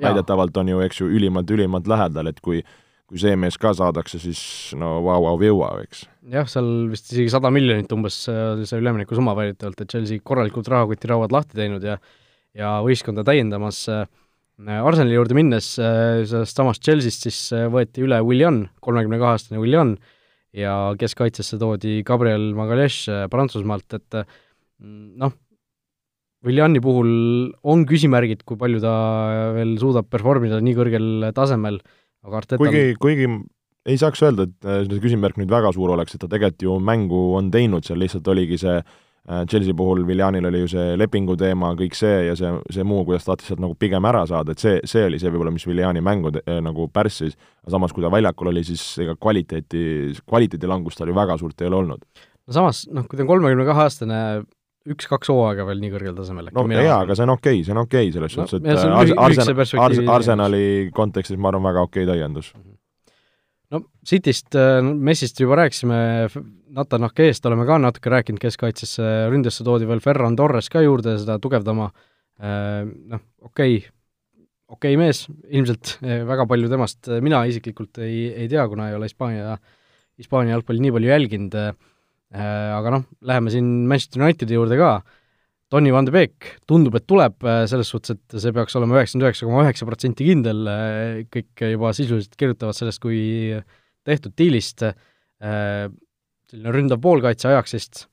[0.00, 2.62] väidetavalt on ju, eks ju, ülimalt-ülimalt lähedal, et kui
[3.04, 4.40] kui see mees ka saadakse, siis
[4.80, 6.06] no vau-vau-viua, eks.
[6.32, 11.34] jah, seal vist isegi sada miljonit umbes oli see üleminekusumma väidetavalt, et Chelsea korralikult rahakotirauad
[11.34, 11.98] lahti teinud ja
[12.58, 13.84] ja võistkonda täiendamas.
[13.90, 14.06] Äh,
[14.78, 19.62] Arsenali juurde minnes äh, sellest samast Chelsea'st siis äh, võeti üle Willian, kolmekümne kahe aastane
[19.62, 19.96] Willian,
[20.54, 24.20] ja keskkaitsesse toodi Gabriel Magalhaes Prantsusmaalt, et
[24.78, 25.32] noh,
[26.46, 27.10] Williani puhul
[27.66, 28.92] on küsimärgid, kui palju ta
[29.56, 31.80] veel suudab performida nii kõrgel tasemel,
[32.22, 33.26] aga Arteta kuigi, kuigi
[33.90, 37.24] ei saaks öelda, et see küsimärk nüüd väga suur oleks, et ta tegelikult ju mängu
[37.40, 41.70] on teinud, seal lihtsalt oligi see Äh, Chelsea puhul Viljanil oli ju see lepingu teema,
[41.78, 44.82] kõik see ja see, see muu, kuidas tahtis sealt nagu pigem ära saada, et see,
[44.88, 48.52] see oli see võib-olla, mis Viljani mängu äh, nagu pärssis, aga samas, kui ta väljakul
[48.52, 49.86] oli, siis ega kvaliteeti,
[50.28, 52.04] kvaliteedi langust tal ju väga suurt ei ole olnud.
[52.44, 54.20] no samas, noh, kui ta on kolmekümne kahe aastane,
[54.92, 56.52] üks-kaks hooaega veel nii kõrgel tasemel.
[56.52, 58.70] no jaa, aga see on okei okay,, see on okei okay selles no, suhtes, et
[58.76, 62.60] Arsen-, Arsen-, Arsen-, Arsenali kontekstis ma arvan, väga okei okay täiendus mm.
[62.60, 62.73] -hmm
[63.74, 65.98] no Cityst, äh, Messist juba rääkisime,
[66.74, 71.38] Nathan Akeest oleme ka natuke rääkinud, keskkaitsesse, ründesse toodi veel Ferran Torres ka juurde seda
[71.42, 71.90] tugevdama,
[72.40, 73.90] äh, noh, okei okay,,
[74.74, 78.98] okei okay mees, ilmselt äh, väga palju temast mina isiklikult ei, ei tea, kuna ei
[78.98, 79.58] ole Hispaania,
[80.20, 81.58] Hispaania jalgpalli nii palju jälginud,
[82.34, 84.90] aga noh, läheme siin Manchester Unitedi juurde ka,
[85.74, 86.52] Tony van de Beek.
[86.70, 90.26] Tundub, et tuleb, äh, selles suhtes, et see peaks olema üheksakümmend üheksa koma üheksa protsenti
[90.28, 93.18] kindel, äh, kõik juba sisuliselt kirjutavad sellest kui
[94.06, 95.88] tehtud diilist, äh,
[96.52, 98.04] selline ründav poolkaitse Ajaxist,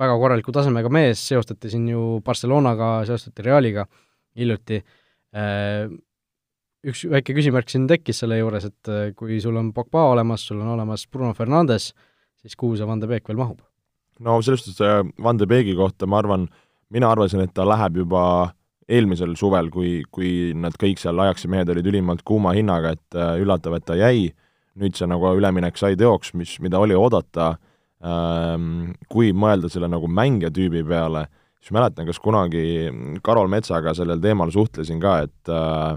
[0.00, 3.86] väga korraliku tasemega mees, seostati siin ju Barcelonaga, seostati Realiga
[4.36, 4.80] hiljuti,
[6.90, 10.74] üks väike küsimärk siin tekkis selle juures, et kui sul on Pogba olemas, sul on
[10.74, 11.92] olemas Bruno Fernandes,
[12.42, 13.62] siis kuhu see Van de Beek veel mahub?
[14.20, 16.46] no selles suhtes Van de Beeki kohta ma arvan,
[16.94, 18.22] mina arvasin, et ta läheb juba
[18.86, 23.34] eelmisel suvel, kui, kui nad kõik seal Ajaxi mehed olid ülimalt kuuma hinnaga, et äh,
[23.42, 24.28] üllatav, et ta jäi,
[24.78, 27.56] nüüd see nagu üleminek sai teoks, mis, mida oli oodata.
[28.06, 31.24] Ähm,, kui mõelda selle nagu mängija tüübi peale,
[31.64, 32.90] siis mäletan, kas kunagi
[33.24, 35.96] Karol Metsaga sellel teemal suhtlesin ka, et äh,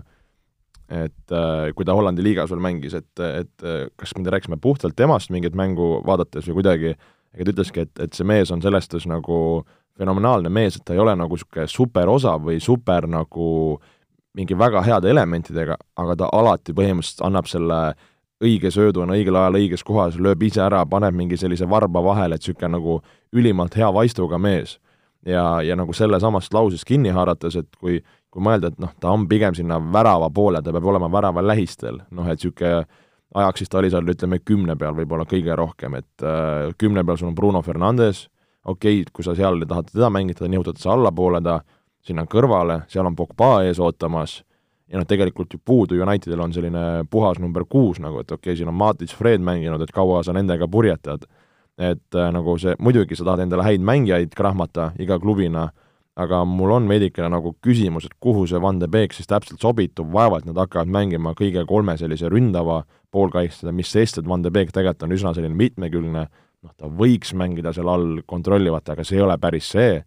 [0.90, 3.66] et äh, kui ta Hollandi liigas veel mängis, et, et
[4.00, 6.96] kas me rääkisime puhtalt temast mingit mängu vaadates või kuidagi,
[7.36, 10.86] ega ta ütleski, et, et see mees on selles suhtes nagu äh, fenomenaalne mees, et
[10.88, 13.80] ta ei ole nagu niisugune super osav või super nagu
[14.38, 17.80] mingi väga heade elementidega, aga ta alati põhimõtteliselt annab selle
[18.44, 22.46] õige sööduna õigel ajal õiges kohas, lööb ise ära, paneb mingi sellise varba vahele, et
[22.46, 23.00] niisugune nagu
[23.36, 24.80] ülimalt hea vaistuga mees.
[25.26, 27.98] ja, ja nagu sellesamast lausest kinni haarates, et kui,
[28.32, 32.00] kui mõelda, et noh, ta on pigem sinna värava poole, ta peab olema värava lähistel,
[32.16, 32.86] noh et niisugune
[33.36, 37.20] ajaks siis ta oli seal, ütleme, kümne peal võib-olla kõige rohkem, et äh, kümne peal
[37.20, 38.30] sul on Bruno Fernandes,
[38.66, 41.60] okei okay,, kui sa seal tahad teda mängitada, nihutad sa allapoole ta
[42.06, 44.40] sinna kõrvale, seal on Pogba ees ootamas,
[44.90, 48.60] ja noh, tegelikult ju puudu Unitedil on selline puhas number kuus nagu, et okei okay,,
[48.60, 51.28] siin on Matic, Fred mänginud, et kaua sa nendega purjetad.
[51.80, 55.70] et äh, nagu see, muidugi sa tahad endale häid mängijaid krahmata iga klubina,
[56.20, 60.10] aga mul on veidikene nagu küsimus, et kuhu see Van de Beek siis täpselt sobitub,
[60.12, 62.82] vaevalt nad hakkavad mängima kõige kolme sellise ründava
[63.16, 66.26] poolkaitsjana, mis sest, et Van de Beek tegelikult on üsna selline mitmekülgne,
[66.66, 69.98] noh, ta võiks mängida seal all kontrollivalt, aga see ei ole päris see,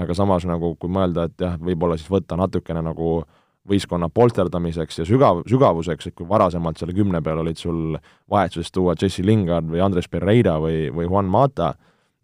[0.00, 3.20] aga samas nagu kui mõelda, et jah, võib-olla siis võtta natukene nagu
[3.68, 7.98] võistkonna polterdamiseks ja sügav, sügavuseks, et kui varasemalt selle kümne peal olid sul
[8.30, 11.74] vahetusest tuua Jesse Lingard või Andres Pereira või, või Juan Mata,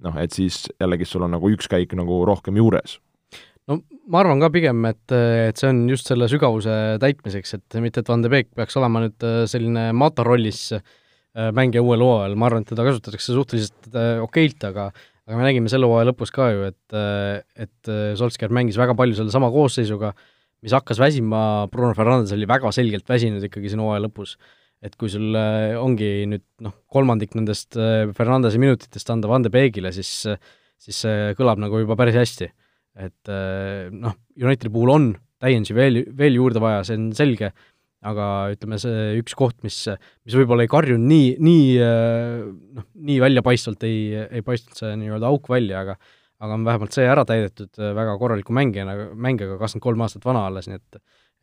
[0.03, 2.97] noh, et siis jällegi sul on nagu üks käik nagu rohkem juures.
[3.69, 8.01] No ma arvan ka pigem, et, et see on just selle sügavuse täitmiseks, et mitte,
[8.03, 10.99] et Van de Beek peaks olema nüüd selline Mata rollis äh, Äh,
[11.55, 14.91] mängija uuel hooajal, ma arvan, et teda kasutatakse suhteliselt äh, okeilt, aga
[15.29, 19.19] aga me nägime selle hooaja lõpus ka ju, et, äh, et Solskjaer mängis väga palju
[19.19, 20.15] sellesama koosseisuga,
[20.65, 21.41] mis hakkas väsima,
[21.73, 24.39] Bruno Fernandes oli väga selgelt väsinud ikkagi siin hooaja lõpus.
[24.79, 27.75] et kui sul ongi nüüd noh, kolmandik nendest
[28.15, 30.29] Fernandese minutitest anda Van de Beegile, siis
[30.79, 32.47] siis see kõlab nagu juba päris hästi.
[32.95, 33.33] et
[33.91, 35.09] noh, Unitedi puhul on
[35.43, 37.51] täiendusi veel, veel juurde vaja, see on selge
[38.07, 39.81] aga ütleme, see üks koht, mis,
[40.27, 41.65] mis võib-olla ei karjunud nii, nii
[42.79, 45.99] noh, nii väljapaistvalt ei, ei paistnud see nii-öelda auk välja, aga
[46.39, 50.69] aga on vähemalt see ära täidetud väga korraliku mängijana, mängijaga, kakskümmend kolm aastat vana alles,
[50.71, 51.01] nii et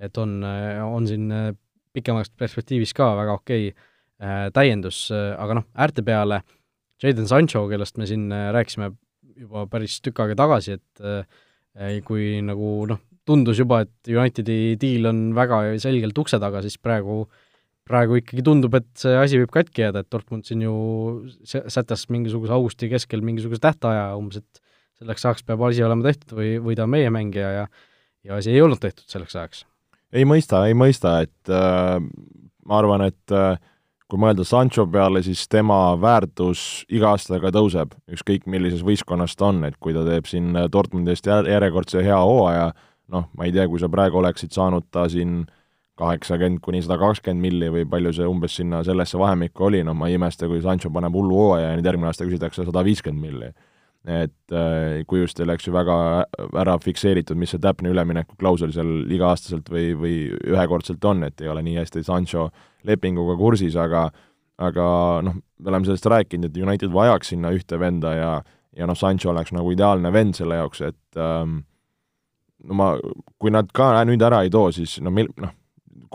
[0.08, 1.32] et on, on siin
[1.96, 3.92] pikemas perspektiivis ka väga okei okay,
[4.56, 6.42] täiendus, aga noh, äärte peale
[7.04, 8.94] Jadon Sancho, kellest me siin rääkisime
[9.36, 15.26] juba päris tükk aega tagasi, et kui nagu noh, tundus juba, et Unitedi diil on
[15.38, 17.24] väga selgelt ukse taga, siis praegu,
[17.88, 20.76] praegu ikkagi tundub, et see asi võib katki jääda, et Dortmund siin ju
[21.46, 24.64] sätestas mingisuguse augusti keskel mingisuguse tähtaja umbes, et
[25.02, 27.68] selleks ajaks peab asi olema tehtud või, või ta on meie mängija ja
[28.26, 29.66] ja asi ei olnud tehtud selleks ajaks.
[30.14, 32.00] ei mõista, ei mõista, et äh,
[32.66, 33.60] ma arvan, et äh,
[34.10, 39.64] kui mõelda Sancho peale, siis tema väärtus iga aastaga tõuseb, ükskõik millises võistkonnas ta on,
[39.68, 42.70] et kui ta teeb siin Dortmundi eest järjekordse hea hooaja,
[43.14, 45.44] noh, ma ei tea, kui sa praegu oleksid saanud ta siin
[46.00, 50.10] kaheksakümmend kuni sada kakskümmend milli või palju see umbes sinna sellesse vahemikku oli, no ma
[50.10, 53.54] ei imesta, kui Sancho paneb hullu hooaja ja nüüd järgmine aasta küsitakse sada viiskümmend milli.
[54.06, 55.96] Et äh, kui just ei oleks ju väga
[56.62, 60.18] ära fikseeritud, mis see täpne üleminekuklausel seal iga-aastaselt või, või
[60.52, 62.50] ühekordselt on, et ei ole nii hästi Sancho
[62.86, 64.10] lepinguga kursis, aga
[64.62, 64.86] aga
[65.26, 68.30] noh, me oleme sellest rääkinud, et United vajaks sinna ühte venda ja
[68.76, 71.62] ja noh, Sancho oleks nagu ideaalne vend selle jaoks, et ähm,
[72.66, 72.90] no ma,
[73.42, 75.54] kui nad ka nüüd ära ei too, siis no mil-, noh,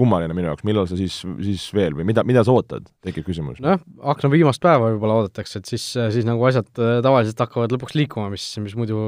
[0.00, 3.60] kummaline minu jaoks, millal sa siis, siis veel või mida, mida sa ootad, tekib küsimus?
[3.64, 3.82] noh,
[4.12, 5.84] akna viimast päeva võib-olla oodatakse, et siis,
[6.14, 8.98] siis nagu asjad äh, tavaliselt hakkavad lõpuks liikuma, mis, mis muidu,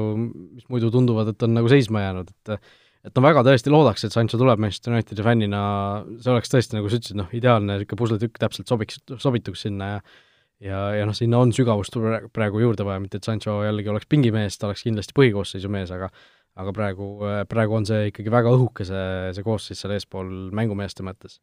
[0.59, 2.57] mis muidu tunduvad, et on nagu seisma jäänud, et
[3.03, 5.63] et no väga tõesti loodaks, et Sancho tuleb Manchester Unitedi fännina,
[6.23, 9.97] see oleks tõesti, nagu sa ütlesid, noh, ideaalne niisugune pusletükk täpselt sobiks, sobituks sinna ja
[10.63, 11.97] ja, ja noh, sinna on sügavust
[12.35, 16.09] praegu juurde vaja, mitte et Sancho jällegi oleks pingimees, ta oleks kindlasti põhikoosseisu mees, aga
[16.59, 17.09] aga praegu,
[17.49, 21.39] praegu on see ikkagi väga õhuke, see, see koosseis seal eespool mängumeeste mõttes.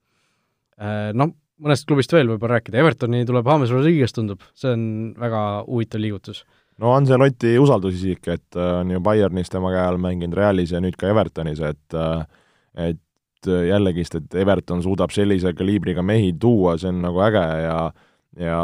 [0.80, 4.84] Äh, noh, mõnest klubist veel võib-olla rääkida, Evertoni tuleb James Rodriguez, tundub, see on
[5.20, 6.44] väga huvitav liigutus.
[6.80, 10.96] no Ancelotti usaldusisik, et äh, on ju Bayernis tema käe all mänginud Realis ja nüüd
[11.00, 12.24] ka Evertonis, et äh,
[12.88, 12.98] et
[13.46, 17.76] jällegist, et Everton suudab sellise kaliibriga mehi tuua, see on nagu äge ja
[18.38, 18.58] ja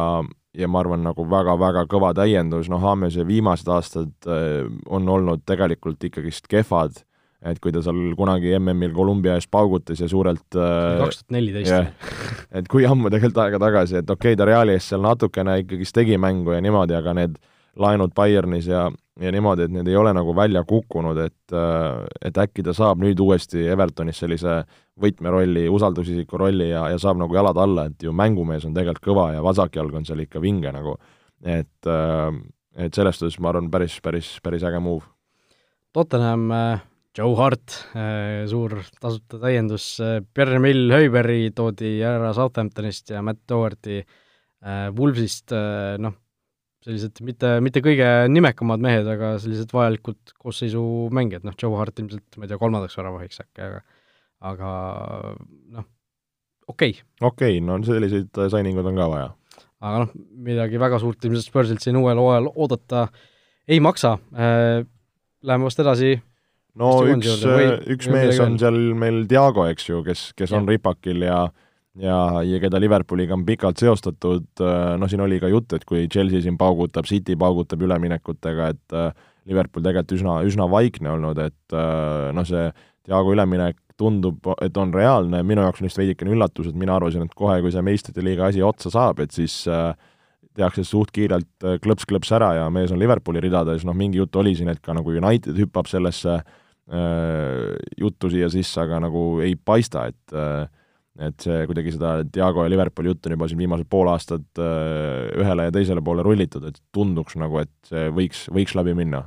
[0.56, 6.02] ja ma arvan, nagu väga-väga kõva täiendus, noh, Hamese viimased aastad äh, on olnud tegelikult
[6.08, 7.02] ikkagist kehvad,
[7.46, 12.06] et kui ta seal kunagi MM-il Kolumbia ees paugutas ja suurelt äh, kaks tuhat neliteist.
[12.50, 15.96] et kui ammu tegelikult aega tagasi, et okei okay,, ta Reali ees seal natukene ikkagist
[15.96, 17.36] tegi mängu ja niimoodi, aga need
[17.76, 18.86] laenud Bayernis ja,
[19.20, 21.56] ja niimoodi, et need ei ole nagu välja kukkunud, et
[22.24, 24.62] et äkki ta saab nüüd uuesti Evertonis sellise
[25.00, 29.28] võtmerolli, usaldusisiku rolli ja, ja saab nagu jalad alla, et ju mängumees on tegelikult kõva
[29.35, 30.96] ja vasakjalg on seal ikka vinge nagu.
[31.44, 31.88] et,
[32.76, 35.04] et selles suhtes ma arvan, päris, päris, päris äge move.
[35.92, 36.48] Tottenham,
[37.16, 37.72] Joe Hart,
[38.48, 39.94] suur tasuta täiendus,
[40.37, 44.02] Pierre-Emil Höiberi toodi ära Southamptonist ja Matt Doherty
[44.96, 45.52] Wolvesist,
[46.00, 46.16] noh,
[46.87, 50.82] sellised mitte, mitte kõige nimekamad mehed, aga sellised vajalikud koosseisu
[51.16, 53.85] mängijad, noh, Joe Hart ilmselt, ma ei tea, kolmandaks väravahiks äkki, aga
[54.40, 54.70] aga
[55.72, 55.87] noh,
[56.68, 56.92] okei.
[56.92, 57.03] Okay..
[57.20, 59.33] okei okay,, no selliseid signing ud on ka vaja.
[59.81, 60.14] aga noh,
[60.49, 63.09] midagi väga suurt ilmselt Spursilt siin uuel hooajal oodata
[63.68, 64.16] ei maksa.
[64.37, 64.87] Äh,,
[65.42, 66.16] läheme vast edasi
[66.77, 67.44] no üks,
[67.94, 70.61] üks mees on seal meil Diago, eks ju, kes, kes ja.
[70.61, 71.46] on ripakil ja
[72.01, 76.05] ja, ja keda Liverpooliga on pikalt seostatud, äh, noh, siin oli ka juttu, et kui
[76.12, 79.09] Chelsea siin paugutab, City paugutab üleminekutega, et äh,
[79.49, 82.68] Liverpool tegelikult üsna, üsna vaikne olnud, et äh, noh, see
[83.07, 87.24] Diago üleminek tundub, et on reaalne, minu jaoks on vist veidikene üllatus, et mina arvasin,
[87.26, 89.62] et kohe, kui see meistrite liiga asi otsa saab, et siis
[90.56, 94.70] tehakse suht kiirelt klõps-klõps ära ja mees on Liverpooli ridades, noh, mingi jutt oli siin,
[94.72, 96.38] et ka nagu United hüppab sellesse
[97.98, 100.37] juttu siia sisse, aga nagu ei paista, et
[101.16, 105.30] et see kuidagi seda Diago ja Liverpooli juttu on juba siin viimased pool aastat äh,
[105.40, 109.24] ühele ja teisele poole rullitud, et tunduks nagu, et see võiks, võiks läbi minna.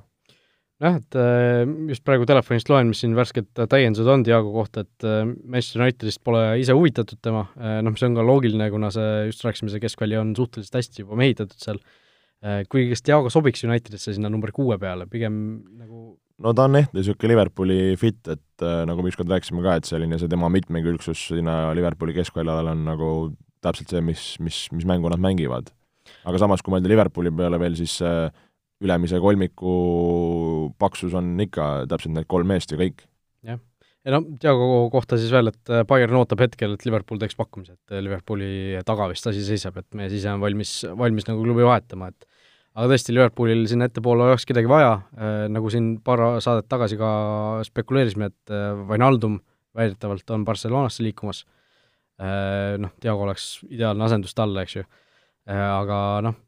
[0.83, 5.07] Jah, et äh, just praegu telefonist loen, mis siin värsked täiendused on Diago kohta, et
[5.07, 9.43] äh, Manchester Unitedist pole ise huvitatud tema, noh, mis on ka loogiline, kuna see, just
[9.47, 11.83] rääkisime, see keskväli on suhteliselt hästi juba mehitatud seal,
[12.71, 15.35] kuigi kas Diago sobiks Unitedisse sinna number kuue peale, pigem
[15.75, 19.77] nagu no ta on jah, niisugune Liverpooli fit, et äh, nagu me ükskord rääkisime ka,
[19.79, 23.09] et selline see tema mitmekülgsus sinna Liverpooli keskväljale on nagu
[23.63, 25.73] täpselt see, mis, mis, mis mängu nad mängivad.
[26.25, 28.29] aga samas, kui mõelda Liverpooli peale veel, siis äh,
[28.83, 29.73] ülemise kolmiku
[30.79, 33.03] paksus on ikka täpselt need kolm meest ja kõik.
[33.45, 33.59] jah,
[34.05, 37.75] ja no Diago kohta siis veel, et äh, Bayern ootab hetkel, et Liverpool teeks pakkumise,
[37.75, 41.67] et äh, Liverpooli taga vist asi seisab, et meie ise on valmis, valmis nagu klubi
[41.67, 42.27] vahetama, et
[42.79, 47.11] aga tõesti, Liverpoolil sinna ettepoole oleks kedagi vaja äh,, nagu siin paar saadet tagasi ka
[47.67, 49.39] spekuleerisime, et äh, Wijnaldum
[49.75, 51.43] väidetavalt on Barcelonasse liikumas.
[52.19, 54.85] Äh,, noh, Diego oleks ideaalne asendus talle, eks ju.
[55.49, 56.39] Äh,, aga noh,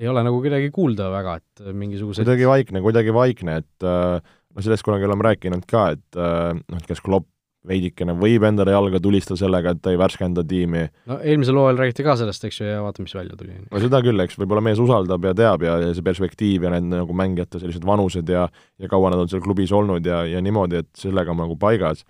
[0.00, 4.64] ei ole nagu kedagi kuulda väga, et mingisugused kuidagi vaikne, kuidagi vaikne, et äh, noh,
[4.64, 7.28] sellest kunagi oleme rääkinud ka, et äh, noh, et kas Klopp
[7.68, 10.82] veidikene võib endale jalga tulistada sellega, et ta ei värskenda tiimi.
[11.06, 13.54] no eelmisel hooajal räägiti ka sellest, eks ju, ja vaata, mis välja tuli.
[13.68, 16.90] no seda küll, eks, võib-olla mees usaldab ja teab ja, ja see perspektiiv ja need
[16.90, 18.48] nagu mängijate sellised vanused ja
[18.82, 22.02] ja kaua nad on seal klubis olnud ja, ja niimoodi, et sellega on nagu paigas.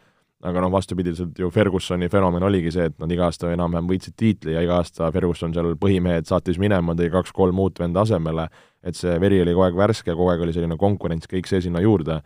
[0.43, 4.57] Aga noh, vastupidiselt ju Fergusoni fenomen oligi see, et nad iga aasta enam-vähem võitsid tiitli
[4.57, 8.49] ja iga aasta Ferguson seal põhimehed saatis minema, tõi kaks-kolm uut venda asemele,
[8.83, 11.83] et see veri oli kogu aeg värske, kogu aeg oli selline konkurents, kõik see sinna
[11.85, 12.19] juurde,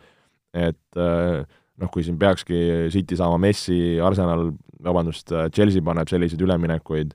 [0.56, 1.44] et äh,
[1.76, 4.48] noh, kui siin peakski City saama Messi, Arsenal,
[4.86, 7.12] vabandust, Chelsea paneb selliseid üleminekuid,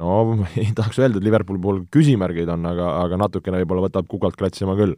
[0.00, 0.20] no
[0.60, 4.76] ei tahaks öelda, et Liverpooli puhul küsimärgid on, aga, aga natukene võib-olla võtab kukalt klatsima
[4.76, 4.96] küll.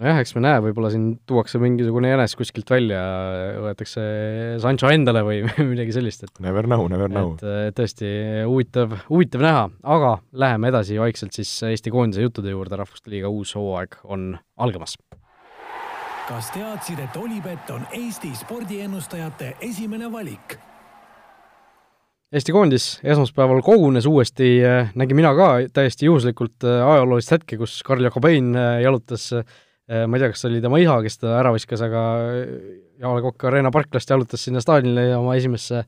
[0.00, 3.00] Nojah, eks me näe, võib-olla siin tuuakse mingisugune jänes kuskilt välja,
[3.64, 4.04] võetakse
[4.62, 7.34] Sancho endale või midagi sellist, et Never know, never know.
[7.38, 8.08] et tõesti
[8.48, 13.54] huvitav, huvitav näha, aga läheme edasi vaikselt siis Eesti koondise juttude juurde, Rahvuste Liiga uus
[13.58, 14.98] hooaeg on algamas
[16.24, 20.56] kas teadsid, et Olipet on Eesti spordiennustajate esimene valik?
[22.34, 24.56] Eesti koondis esmaspäeval kogunes uuesti,
[24.96, 29.44] nägin mina ka täiesti juhuslikult äh, ajaloolist hetke, kus Karl Jakobein äh, jalutas, äh,
[29.84, 32.02] ma ei tea, kas oli tema isa, kes ta ära viskas, aga
[33.02, 35.82] Jaale Kokk Arena parklast jalutas sinna staadionile oma esimesse,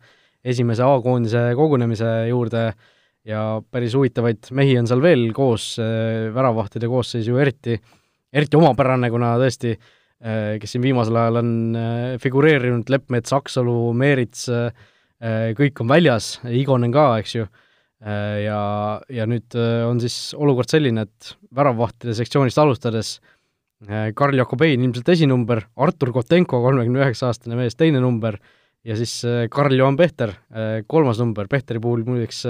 [0.44, 2.66] esimese A-koondise kogunemise juurde.
[3.26, 5.72] Ja päris huvitavaid mehi on seal veel koos,
[6.36, 7.78] väravahtide koosseis ju eriti,
[8.36, 9.72] eriti omapärane, kuna tõesti
[10.60, 11.48] kes siin viimasel ajal on
[12.20, 14.44] figureerinud, Leppmets, Aksalu, Meerits,
[15.16, 17.46] Äh, kõik on väljas, Igonen ka, eks ju,
[18.04, 18.60] äh, ja,
[19.08, 23.14] ja nüüd äh, on siis olukord selline, et väravvahtide sektsioonist alustades
[24.16, 28.38] Karl Jakobein ilmselt esinumber, Artur Kotenko, kolmekümne üheksa aastane mees, teine number,
[28.86, 29.18] ja siis
[29.52, 30.32] Karl-Johan Pehter,
[30.88, 32.46] kolmas number, Pehteri puhul muideks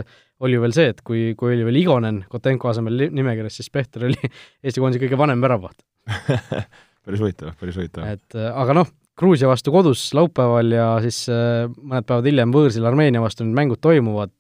[0.47, 4.31] oli veel see, et kui, kui oli veel Igonen Kotenko asemel nimekirjas, siis Pehter oli
[4.65, 5.83] Eesti koondise kõige vanem väravvaht
[7.07, 8.07] päris huvitav, päris huvitav.
[8.11, 13.23] et aga noh, Gruusia vastu kodus laupäeval ja siis äh, mõned päevad hiljem võõrsil Armeenia
[13.25, 14.35] vastu need mängud toimuvad.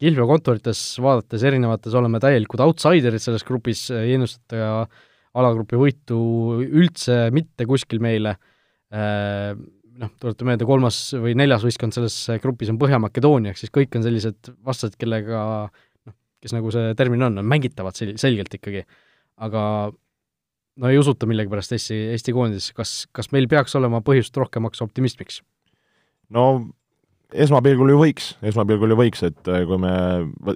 [0.00, 4.70] Kihlveo kontorites vaadates erinevates oleme täielikud outsiderid selles grupis, ei ennustata ka
[5.36, 6.20] alagrupi võitu
[6.62, 8.36] üldse mitte kuskil meile.
[8.94, 9.52] Äh,
[9.98, 14.06] noh, tuletan meelde, kolmas või neljas võistkond selles grupis on Põhja-Makedoonia, ehk siis kõik on
[14.06, 18.84] sellised vastased, kellega noh, kes nagu see termin on, on mängitavad sel-, selgelt ikkagi.
[19.38, 19.62] aga
[20.78, 25.42] no ei usuta millegipärast Eesti, Eesti koondisesse, kas, kas meil peaks olema põhjust rohkemaks optimismiks?
[26.34, 26.44] no
[27.32, 29.92] esmapilgul ju võiks, esmapilgul ju võiks, et äh, kui me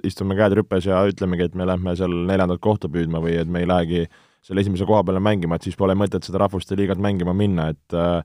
[0.07, 3.63] istume käed rüpes ja ütlemegi, et me lähme seal neljandat kohta püüdma või et me
[3.63, 4.05] ei lähegi
[4.43, 7.97] selle esimese koha peale mängima, et siis pole mõtet seda rahvuste liigat mängima minna, et
[7.97, 8.19] äh,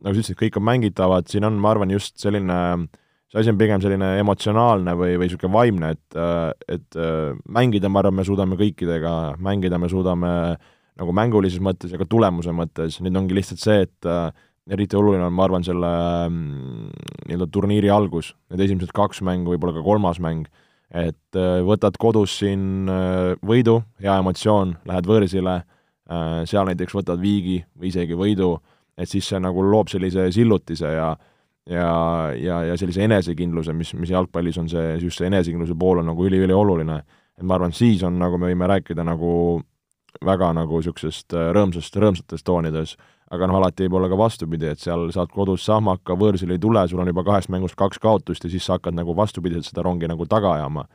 [0.00, 2.58] nagu sa ütlesid, kõik on mängitavad, siin on, ma arvan, just selline
[3.30, 7.00] see asi on pigem selline emotsionaalne või, või niisugune vaimne, et, äh, et
[7.46, 10.70] mängida, ma arvan, me suudame kõikidega, mängida me suudame äh,
[11.00, 14.28] nagu mängulises mõttes ja ka tulemuse mõttes, nüüd ongi lihtsalt see, et äh,
[14.70, 15.90] eriti oluline on, ma arvan, selle
[16.28, 16.90] mm,
[17.28, 20.50] nii-öelda turniiri algus, need esimesed kaks mängu, võib-olla ka kolmas mäng,
[20.90, 27.20] et äh, võtad kodus siin äh, võidu, hea emotsioon, lähed võõrsile äh,, seal näiteks võtad
[27.22, 28.56] viigi või isegi võidu,
[28.98, 31.14] et siis see nagu loob sellise sillutise ja
[31.70, 36.24] ja, ja, ja sellise enesekindluse, mis, mis jalgpallis on see, see enesekindluse pool on nagu
[36.26, 36.96] üliülioluline.
[37.38, 39.60] et ma arvan, siis on, nagu me võime rääkida nagu
[40.26, 42.96] väga nagu niisugusest rõõmsast, rõõmsates toonides,
[43.30, 46.82] aga noh, alati võib olla ka vastupidi, et seal saad kodus sahmaka, võõrsil ei tule,
[46.90, 50.10] sul on juba kahest mängust kaks kaotust ja siis sa hakkad nagu vastupidiselt seda rongi
[50.10, 50.86] nagu taga ajama.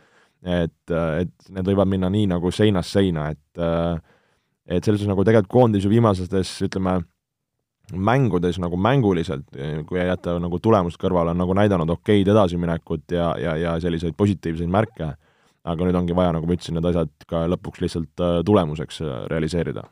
[0.45, 3.61] et, et need võivad minna nii nagu seinast seina, et
[4.65, 6.99] et selles suhtes nagu tegelikult koondis ju viimastes, ütleme,
[7.93, 9.45] mängudes nagu mänguliselt,
[9.85, 14.69] kui jätta nagu tulemust kõrvale, on nagu näidanud okeid edasiminekut ja, ja, ja selliseid positiivseid
[14.69, 15.13] märke
[15.65, 19.13] aga nüüd ongi vaja, nagu ma ütlesin, need asjad ka lõpuks lihtsalt äh, tulemuseks äh,
[19.31, 19.85] realiseerida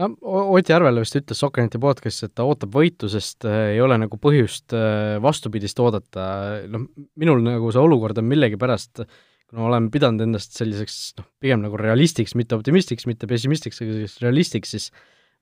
[0.00, 0.10] no
[0.56, 4.16] Ott Järvela vist ütles Sokkerneti podcastis, et ta ootab võitu, sest äh, ei ole nagu
[4.20, 4.74] põhjust
[5.22, 6.24] vastupidist oodata,
[6.70, 6.88] noh,
[7.20, 9.04] minul nagu see olukord on millegipärast,
[9.50, 14.22] kuna olen pidanud endast selliseks noh, pigem nagu realistiks, mitte optimistiks, mitte pessimistiks, aga selliseks
[14.24, 14.90] realistiks, siis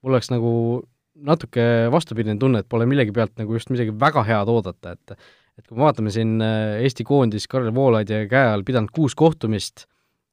[0.03, 0.53] mul oleks nagu
[1.29, 5.19] natuke vastupidine tunne, et pole millegi pealt nagu just midagi väga head oodata, et
[5.59, 9.89] et kui me vaatame siin äh, Eesti koondis Karel Voolaidi käe all pidanud kuus kohtumist,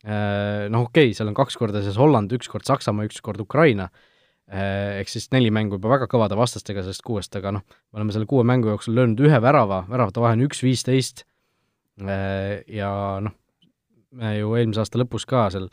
[0.06, 3.42] äh, noh okei okay,, seal on kaks korda siis Holland, üks kord Saksamaa, üks kord
[3.42, 4.15] Ukraina, äh,
[4.52, 8.28] ehk siis neli mängu juba väga kõvade vastastega sellest kuuest, aga noh, me oleme selle
[8.30, 11.26] kuue mängu jooksul löönud ühe värava, väravate vahe on üks viisteist.
[11.98, 12.92] Ja
[13.24, 13.34] noh,
[14.16, 15.70] me ju eelmise aasta lõpus ka seal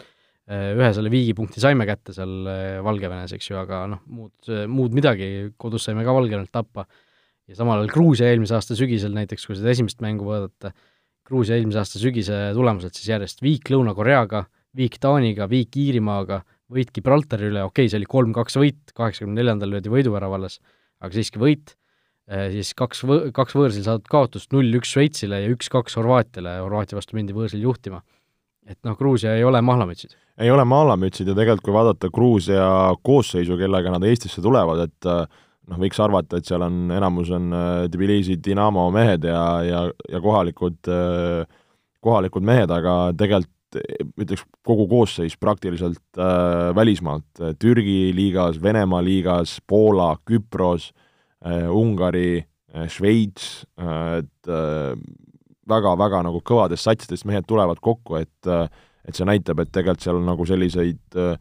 [0.52, 2.46] ühe selle viigipunkti saime kätte seal
[2.84, 6.86] Valgevenes, eks ju, aga noh, muud, muud midagi, kodus saime ka Valgevenelt tappa.
[7.50, 10.72] Ja samal ajal Gruusia eelmise aasta sügisel näiteks, kui seda esimest mängu vaadata,
[11.26, 14.44] Gruusia eelmise aasta sügise tulemused siis järjest viik Lõuna-Koreaga,
[14.78, 16.40] viik Taaniga, viik Iirimaaga,
[16.72, 20.58] võit Gibraltari üle, okei okay,, see oli kolm-kaks võit, kaheksakümne neljandal löödi võiduvärava alles,
[21.02, 21.74] aga siiski võit,
[22.54, 27.36] siis kaks võ-, kaks võõrsil saadud kaotust, null-üks Šveitsile ja üks-kaks Horvaatiale, Horvaatia vastu mindi
[27.36, 28.02] võõrsil juhtima.
[28.66, 30.14] et noh, Gruusia ei ole mahlamütsid.
[30.38, 32.66] ei ole mahlamütsid ja tegelikult kui vaadata Gruusia
[33.02, 37.50] koosseisu, kellega nad Eestisse tulevad, et noh, võiks arvata, et seal on, enamus on
[37.90, 40.78] Tbilisi Dinamo mehed ja, ja, ja kohalikud,
[42.00, 50.14] kohalikud mehed, aga tegelikult ütleks kogu koosseis praktiliselt äh, välismaalt, Türgi liigas, Venemaa liigas, Poola,
[50.28, 50.90] Küpros
[51.44, 54.96] äh,, Ungari äh,, Šveits äh,, et äh,
[55.68, 58.66] väga-väga nagu kõvadest satsidest mehed tulevad kokku, et äh,
[59.02, 61.32] et see näitab, et tegelikult seal nagu selliseid äh,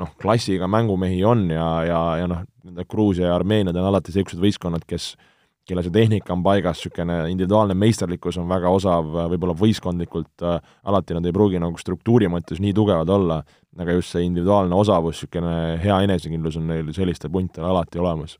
[0.00, 2.46] noh, klassiga mängumehi on ja, ja, ja noh,
[2.88, 5.30] Gruusia ja Armeeniad on alati niisugused võistkonnad, kes äh,
[5.68, 10.58] kelle see tehnika on paigas, niisugune individuaalne meisterlikkus on väga osav, võib-olla võistkondlikult äh,
[10.90, 13.40] alati nad ei pruugi nagu struktuuri mõttes nii tugevad olla,
[13.78, 18.38] aga just see individuaalne osavus, niisugune hea enesekindlus on neil sellistel punktidel alati olemas.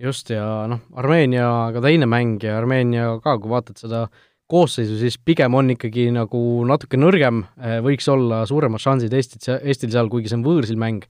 [0.00, 4.06] just, ja noh, Armeenia ka teine mäng ja Armeenia ka, kui vaatad seda
[4.50, 7.44] koosseisu, siis pigem on ikkagi nagu natuke nõrgem,
[7.84, 11.04] võiks olla suuremad šansid Eestit, Eestil seal, kuigi see on võõrsil mäng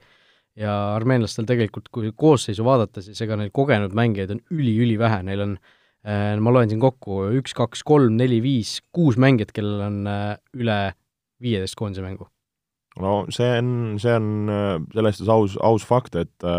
[0.60, 5.56] ja armeenlastel tegelikult, kui koosseisu vaadata, siis ega neil kogenud mängijaid on üli-ülivähe, neil on
[5.56, 10.36] äh, ma loen siin kokku, üks, kaks, kolm, neli, viis, kuus mängijat, kellel on äh,
[10.58, 10.78] üle
[11.40, 12.28] viieteist koondise mängu.
[13.00, 16.50] no see on, see on äh, selles suhtes aus, aus fakt, et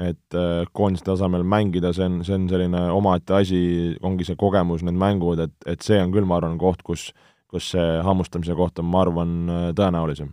[0.00, 0.34] et
[0.72, 3.58] koondise tasemel mängida, see on, see on selline omaette asi,
[4.00, 7.10] ongi see kogemus, need mängud, et, et see on küll, ma arvan, koht, kus
[7.52, 9.34] kus see hammustamise koht on, ma arvan,
[9.76, 10.30] tõenäolisem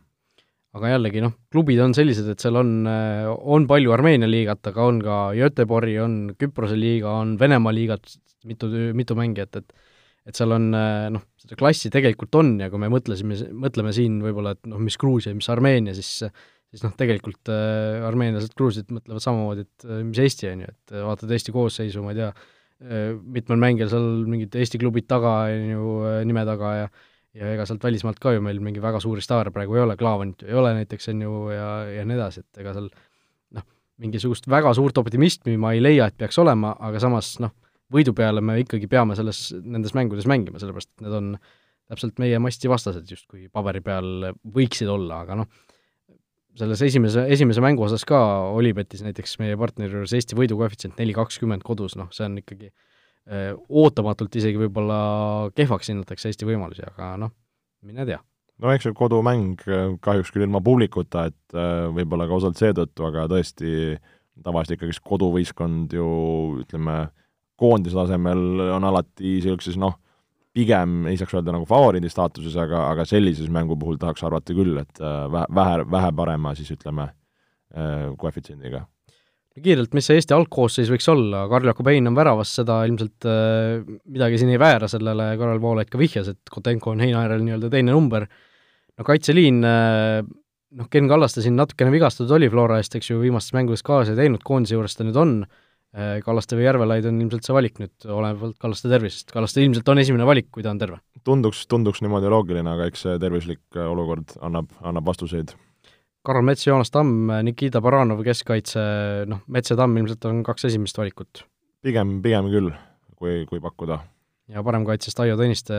[0.77, 4.99] aga jällegi noh, klubid on sellised, et seal on, on palju Armeenia liigat, aga on
[5.01, 8.05] ka Göteborgi, on Küprose liiga, on Venemaa liigat,
[8.45, 9.87] mitu, mitu mängijat, et
[10.29, 14.51] et seal on noh, seda klassi tegelikult on ja kui me mõtlesime, mõtleme siin võib-olla,
[14.53, 16.19] et noh, mis Gruusia, mis Armeenia, siis
[16.69, 20.95] siis noh, tegelikult äh, armeenlased, gruuslased mõtlevad samamoodi, et äh, mis Eesti, on ju, et
[21.07, 25.71] vaatad Eesti koosseisu, ma ei tea äh,, mitmel mängijal seal mingid Eesti klubid taga, on
[25.73, 25.93] ju,
[26.29, 26.91] nime taga ja
[27.39, 30.43] ja ega sealt välismaalt ka ju meil mingi väga suuri staare praegu ei ole, Klaavanit
[30.43, 31.69] ju ei ole näiteks, on ju, ja,
[31.99, 32.89] ja nii edasi, et ega seal
[33.55, 33.65] noh,
[34.03, 37.55] mingisugust väga suurt optimismi ma ei leia, et peaks olema, aga samas noh,
[37.93, 41.31] võidu peale me ikkagi peame selles, nendes mängudes mängima, sellepärast et need on
[41.89, 45.49] täpselt meie masti vastased justkui paberi peal võiksid olla, aga noh,
[46.59, 48.19] selles esimese, esimese mängu osas ka
[48.51, 52.77] Olipetis näiteks meie partneri juures Eesti võidukoefitsient neli kakskümmend kodus, noh, see on ikkagi äh,
[53.29, 54.99] ootamatult isegi võib-olla
[55.57, 57.33] kehvaks hinnatakse Eesti võimalusi, aga noh,
[57.85, 58.19] mine tea.
[58.59, 63.05] no eks see kodumäng äh, kahjuks küll ilma publikuta, et äh, võib-olla ka osalt seetõttu,
[63.07, 63.95] aga tõesti
[64.43, 66.09] tavaliselt ikkagi koduvõistkond ju
[66.63, 66.99] ütleme,
[67.59, 69.97] koondise tasemel on alati niisuguses noh,
[70.55, 74.79] pigem ei saaks öelda nagu favoriidi staatuses, aga, aga sellises mängu puhul tahaks arvata küll,
[74.81, 77.11] et vähe, vähe, vähe parema siis ütleme,
[78.17, 78.87] koefitsiendiga
[79.57, 83.79] kiirelt, mis see Eesti algkoosseis võiks olla, Karl-Jakob Hein on väravas, seda ilmselt äh,
[84.09, 85.31] midagi siin ei väära, sellele.
[85.39, 88.27] Karel Voolaid ka vihjas, et Kotenko on heina äärel nii-öelda teine number,
[88.99, 90.21] no kaitseliin äh,,
[90.79, 94.21] noh, Ken Kallaste siin natukene vigastatud oli Flora eest, eks ju, viimastes mängudes kaasa ei
[94.23, 95.39] teinud, koondise juures ta nüüd on.
[95.95, 100.03] Äh,, Kallaste või Järvelaid on ilmselt see valik nüüd, olenevalt Kallaste tervisest, Kallaste ilmselt on
[100.03, 101.01] esimene valik, kui ta on terve.
[101.25, 105.55] tunduks, tunduks niimoodi loogiline, aga eks see tervislik äh, olukord annab, annab vastuseid
[106.25, 108.81] Karl Mets, Joonas Tamm, Nikita Baranov keskkaitse,
[109.31, 111.45] noh, Mets ja Tamm ilmselt on kaks esimest valikut.
[111.81, 112.73] pigem, pigem küll,
[113.15, 114.01] kui, kui pakkuda.
[114.51, 115.77] ja paremkaitsest Aio Tõniste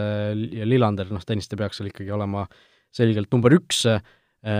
[0.56, 2.46] ja Lillander, noh, Tõniste peaks seal ikkagi olema
[2.96, 3.84] selgelt number üks,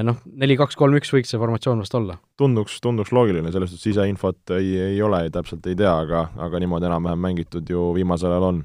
[0.05, 2.19] noh, neli, kaks, kolm, üks võiks see formatsioon vast olla.
[2.37, 6.91] tunduks, tunduks loogiline, selles suhtes siseinfot ei, ei ole, täpselt ei tea, aga, aga niimoodi
[6.91, 8.63] enam-vähem mängitud ju viimasel ajal on.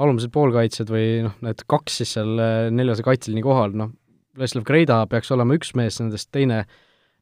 [0.00, 2.38] alumised poolkaitsjad või noh, need kaks siis seal
[2.72, 3.92] neljase kaitseliini kohal, noh,
[4.38, 6.62] Leslav Kreida peaks olema üks mees nendest, teine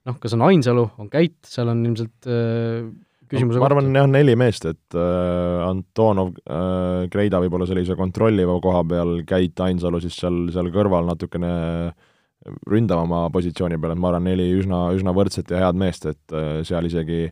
[0.06, 2.86] noh, kas on Ainsalu, on Käit, seal on ilmselt äh,
[3.30, 8.58] küsimuse no, ma arvan jah, neli meest, et äh, Antonov äh,, Kreida võib-olla sellise kontrolliva
[8.62, 11.50] koha peal, Käit, Ainsalu siis seal, seal kõrval natukene
[12.70, 16.62] ründavama positsiooni peal, et ma arvan, neli üsna, üsna võrdset ja head meest, et äh,
[16.68, 17.26] seal isegi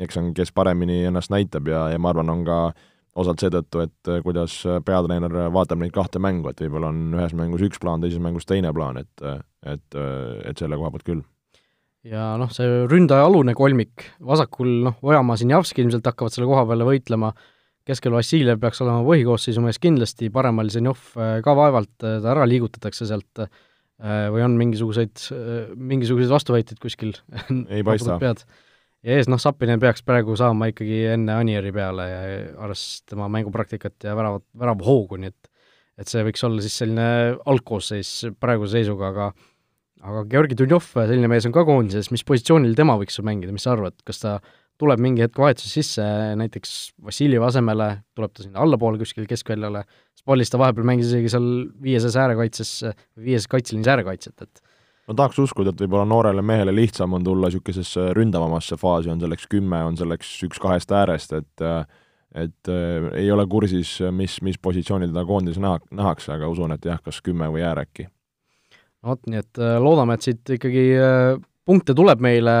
[0.00, 3.82] eks on, kes paremini ennast näitab ja, ja ma arvan, on ka äh, osalt seetõttu,
[3.84, 7.80] et äh, kuidas äh, peatreener vaatab neid kahte mängu, et võib-olla on ühes mängus üks
[7.82, 9.40] plaan, teises mängus teine plaan, et, äh,
[9.74, 9.98] et,
[10.48, 11.24] et selle koha pealt küll.
[12.08, 16.88] ja noh, see ründaja alune kolmik, vasakul noh, Ojamaa, Sinjavski ilmselt hakkavad selle koha peale
[16.88, 17.32] võitlema,
[17.86, 21.12] keskel Vassiljev peaks olema põhikoosseisu mees kindlasti, paremal Zenjov
[21.44, 23.44] ka vaevalt, ta ära liigutatakse sealt
[24.02, 25.20] või on mingisuguseid,
[25.78, 27.12] mingisuguseid vastuväiteid kuskil.
[27.70, 28.18] Ei paista
[29.02, 32.20] ja ees, noh, Sapinen peaks praegu saama ikkagi enne Anieri peale ja
[32.64, 35.50] arvestades tema mängupraktikat ja väravat, väravahoogu, nii et
[36.00, 37.06] et see võiks olla siis selline
[37.52, 39.26] algkoosseis praeguse seisuga, aga
[40.02, 43.74] aga Georgi Dunjov, selline mees on ka koondises, mis positsioonil tema võiks mängida, mis sa
[43.76, 44.32] arvad, kas ta
[44.80, 46.02] tuleb mingi hetk vahetus sisse,
[46.40, 46.72] näiteks
[47.06, 49.84] Vassiljevi asemele tuleb ta sinna allapoole kuskile keskväljale,
[50.18, 51.48] Spallis ta vahepeal mängis isegi seal
[51.82, 52.72] viieses äärekaitses,
[53.20, 54.62] viieses kaitseliinis äärekaitset, et
[55.12, 59.44] ma tahaks uskuda, et võib-olla noorele mehele lihtsam on tulla niisugusesse ründavamasse faasi, on selleks
[59.52, 61.66] kümme, on selleks üks kahest äärest, et
[62.32, 66.86] et äh, ei ole kursis, mis, mis positsioonil teda koondises näha, nähakse, aga usun, et
[66.88, 68.06] jah, kas kümme või äär äkki.
[69.04, 71.34] vot, nii et äh, loodame, et siit ikkagi äh,
[71.68, 72.54] punkte tuleb meile,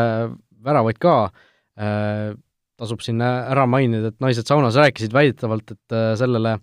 [0.60, 1.16] väravaid ka
[1.80, 2.34] äh,,
[2.76, 6.58] tasub siin ära mainida, et naised saunas rääkisid väidetavalt, et äh, sellele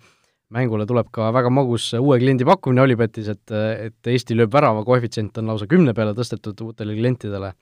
[0.54, 5.38] mängule tuleb ka väga magus uue kliendi pakkumine Olipetis, et, et Eesti lööb värava, koefitsient
[5.42, 7.54] on lausa kümne peale tõstetud uutele klientidele.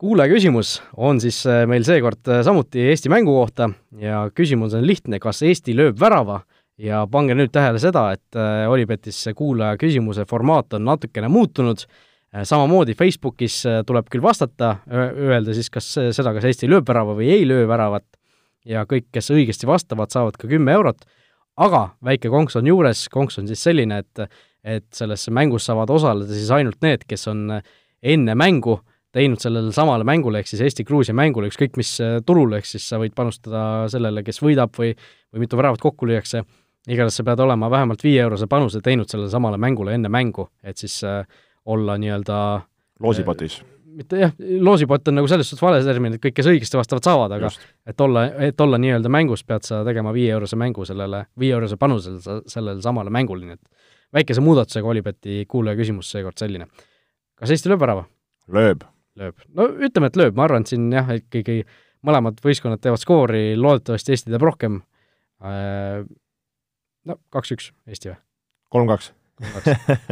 [0.00, 3.68] Kuulaja küsimus on siis äh, meil seekord äh, samuti Eesti mängu kohta
[4.00, 6.40] ja küsimus on lihtne, kas Eesti lööb värava?
[6.80, 11.84] Ja pange nüüd tähele seda, et äh, Olipetis see kuulaja küsimuse formaat on natukene muutunud,
[12.46, 17.44] samamoodi Facebookis tuleb küll vastata, öelda siis kas seda, kas Eesti lööb värava või ei
[17.48, 18.06] löö väravat.
[18.64, 21.02] Ja kõik, kes õigesti vastavad, saavad ka kümme eurot,
[21.60, 24.30] aga väike konks on juures, konks on siis selline, et
[24.60, 27.46] et selles mängus saavad osaleda siis ainult need, kes on
[28.04, 28.74] enne mängu
[29.12, 33.00] teinud sellele samale mängule, ehk siis Eesti-Gruusia mängule, ükskõik mis äh, turul, ehk siis sa
[33.00, 34.92] võid panustada sellele, kes võidab või,
[35.32, 36.44] või mitu väravat kokku lüüakse,
[36.86, 41.00] igatahes sa pead olema vähemalt viie-eurose panuse teinud sellele samale mängule enne mängu, et siis
[41.08, 41.24] äh,
[41.64, 42.38] olla nii-öelda
[43.00, 43.79] loosipotis äh,?
[44.00, 47.36] Mitte jah, loosipott on nagu selles suhtes vale termin, et kõik, kes õigesti vastavad, saavad,
[47.38, 47.66] aga Just.
[47.88, 52.80] et olla, et olla nii-öelda mängus, pead sa tegema viie-eurose mängu sellele, viie-eurose panusele sellele
[52.84, 53.90] samale mängule, nii et
[54.20, 56.70] väikese muudatusega Olibeti kuulaja küsimus seekord selline.
[57.38, 58.08] kas Eesti lööb värava?
[58.50, 58.88] lööb
[59.18, 59.44] lööb.
[59.56, 61.62] no ütleme, et lööb, ma arvan, et siin jah, ikkagi
[62.06, 64.80] mõlemad võistkonnad teevad skoori, loodetavasti Eesti teeb rohkem.
[65.44, 66.02] Äh,
[67.08, 68.20] no kaks-üks Eesti või?
[68.70, 69.12] kolm-kaks.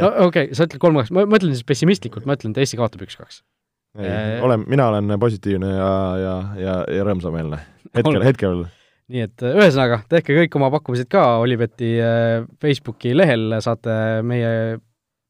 [0.01, 3.05] no okei okay,, sa ütled kolm-kaks, ma mõtlen siis pessimistlikult, ma ütlen, et Eesti kaotab
[3.05, 3.43] üks-kaks.
[3.97, 7.61] Ei äh,, olen, mina olen positiivne ja, ja, ja, ja rõõmsameelne.
[7.97, 8.65] hetkel, hetkel
[9.09, 11.95] nii et äh, ühesõnaga, tehke kõik oma pakkumised ka Olibeti
[12.61, 14.77] Facebooki lehel, saate meie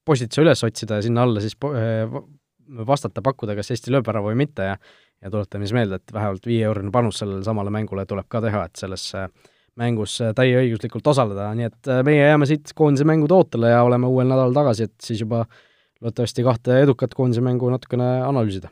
[0.08, 1.56] postituse üles otsida ja sinna alla siis
[2.86, 4.80] vastata, pakkuda, kas Eesti lööb ära või mitte ja
[5.20, 8.80] ja tuletame siis meelde, et vähemalt viie-eurone panus sellele samale mängule tuleb ka teha, et
[8.80, 9.10] selles
[9.80, 14.28] mängus täieõiguslikult osaleda, nii et äh, meie jääme siit koondise mängude ootele ja oleme uuel
[14.28, 15.46] nädalal tagasi, et siis juba
[16.02, 18.70] loodetavasti kahte edukat koondise mängu natukene analüüsida.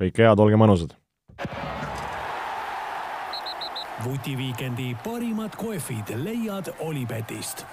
[0.00, 0.94] kõike head, olge mõnusad!
[4.04, 7.66] vutiviikendi parimad kohvid leiad Olipetist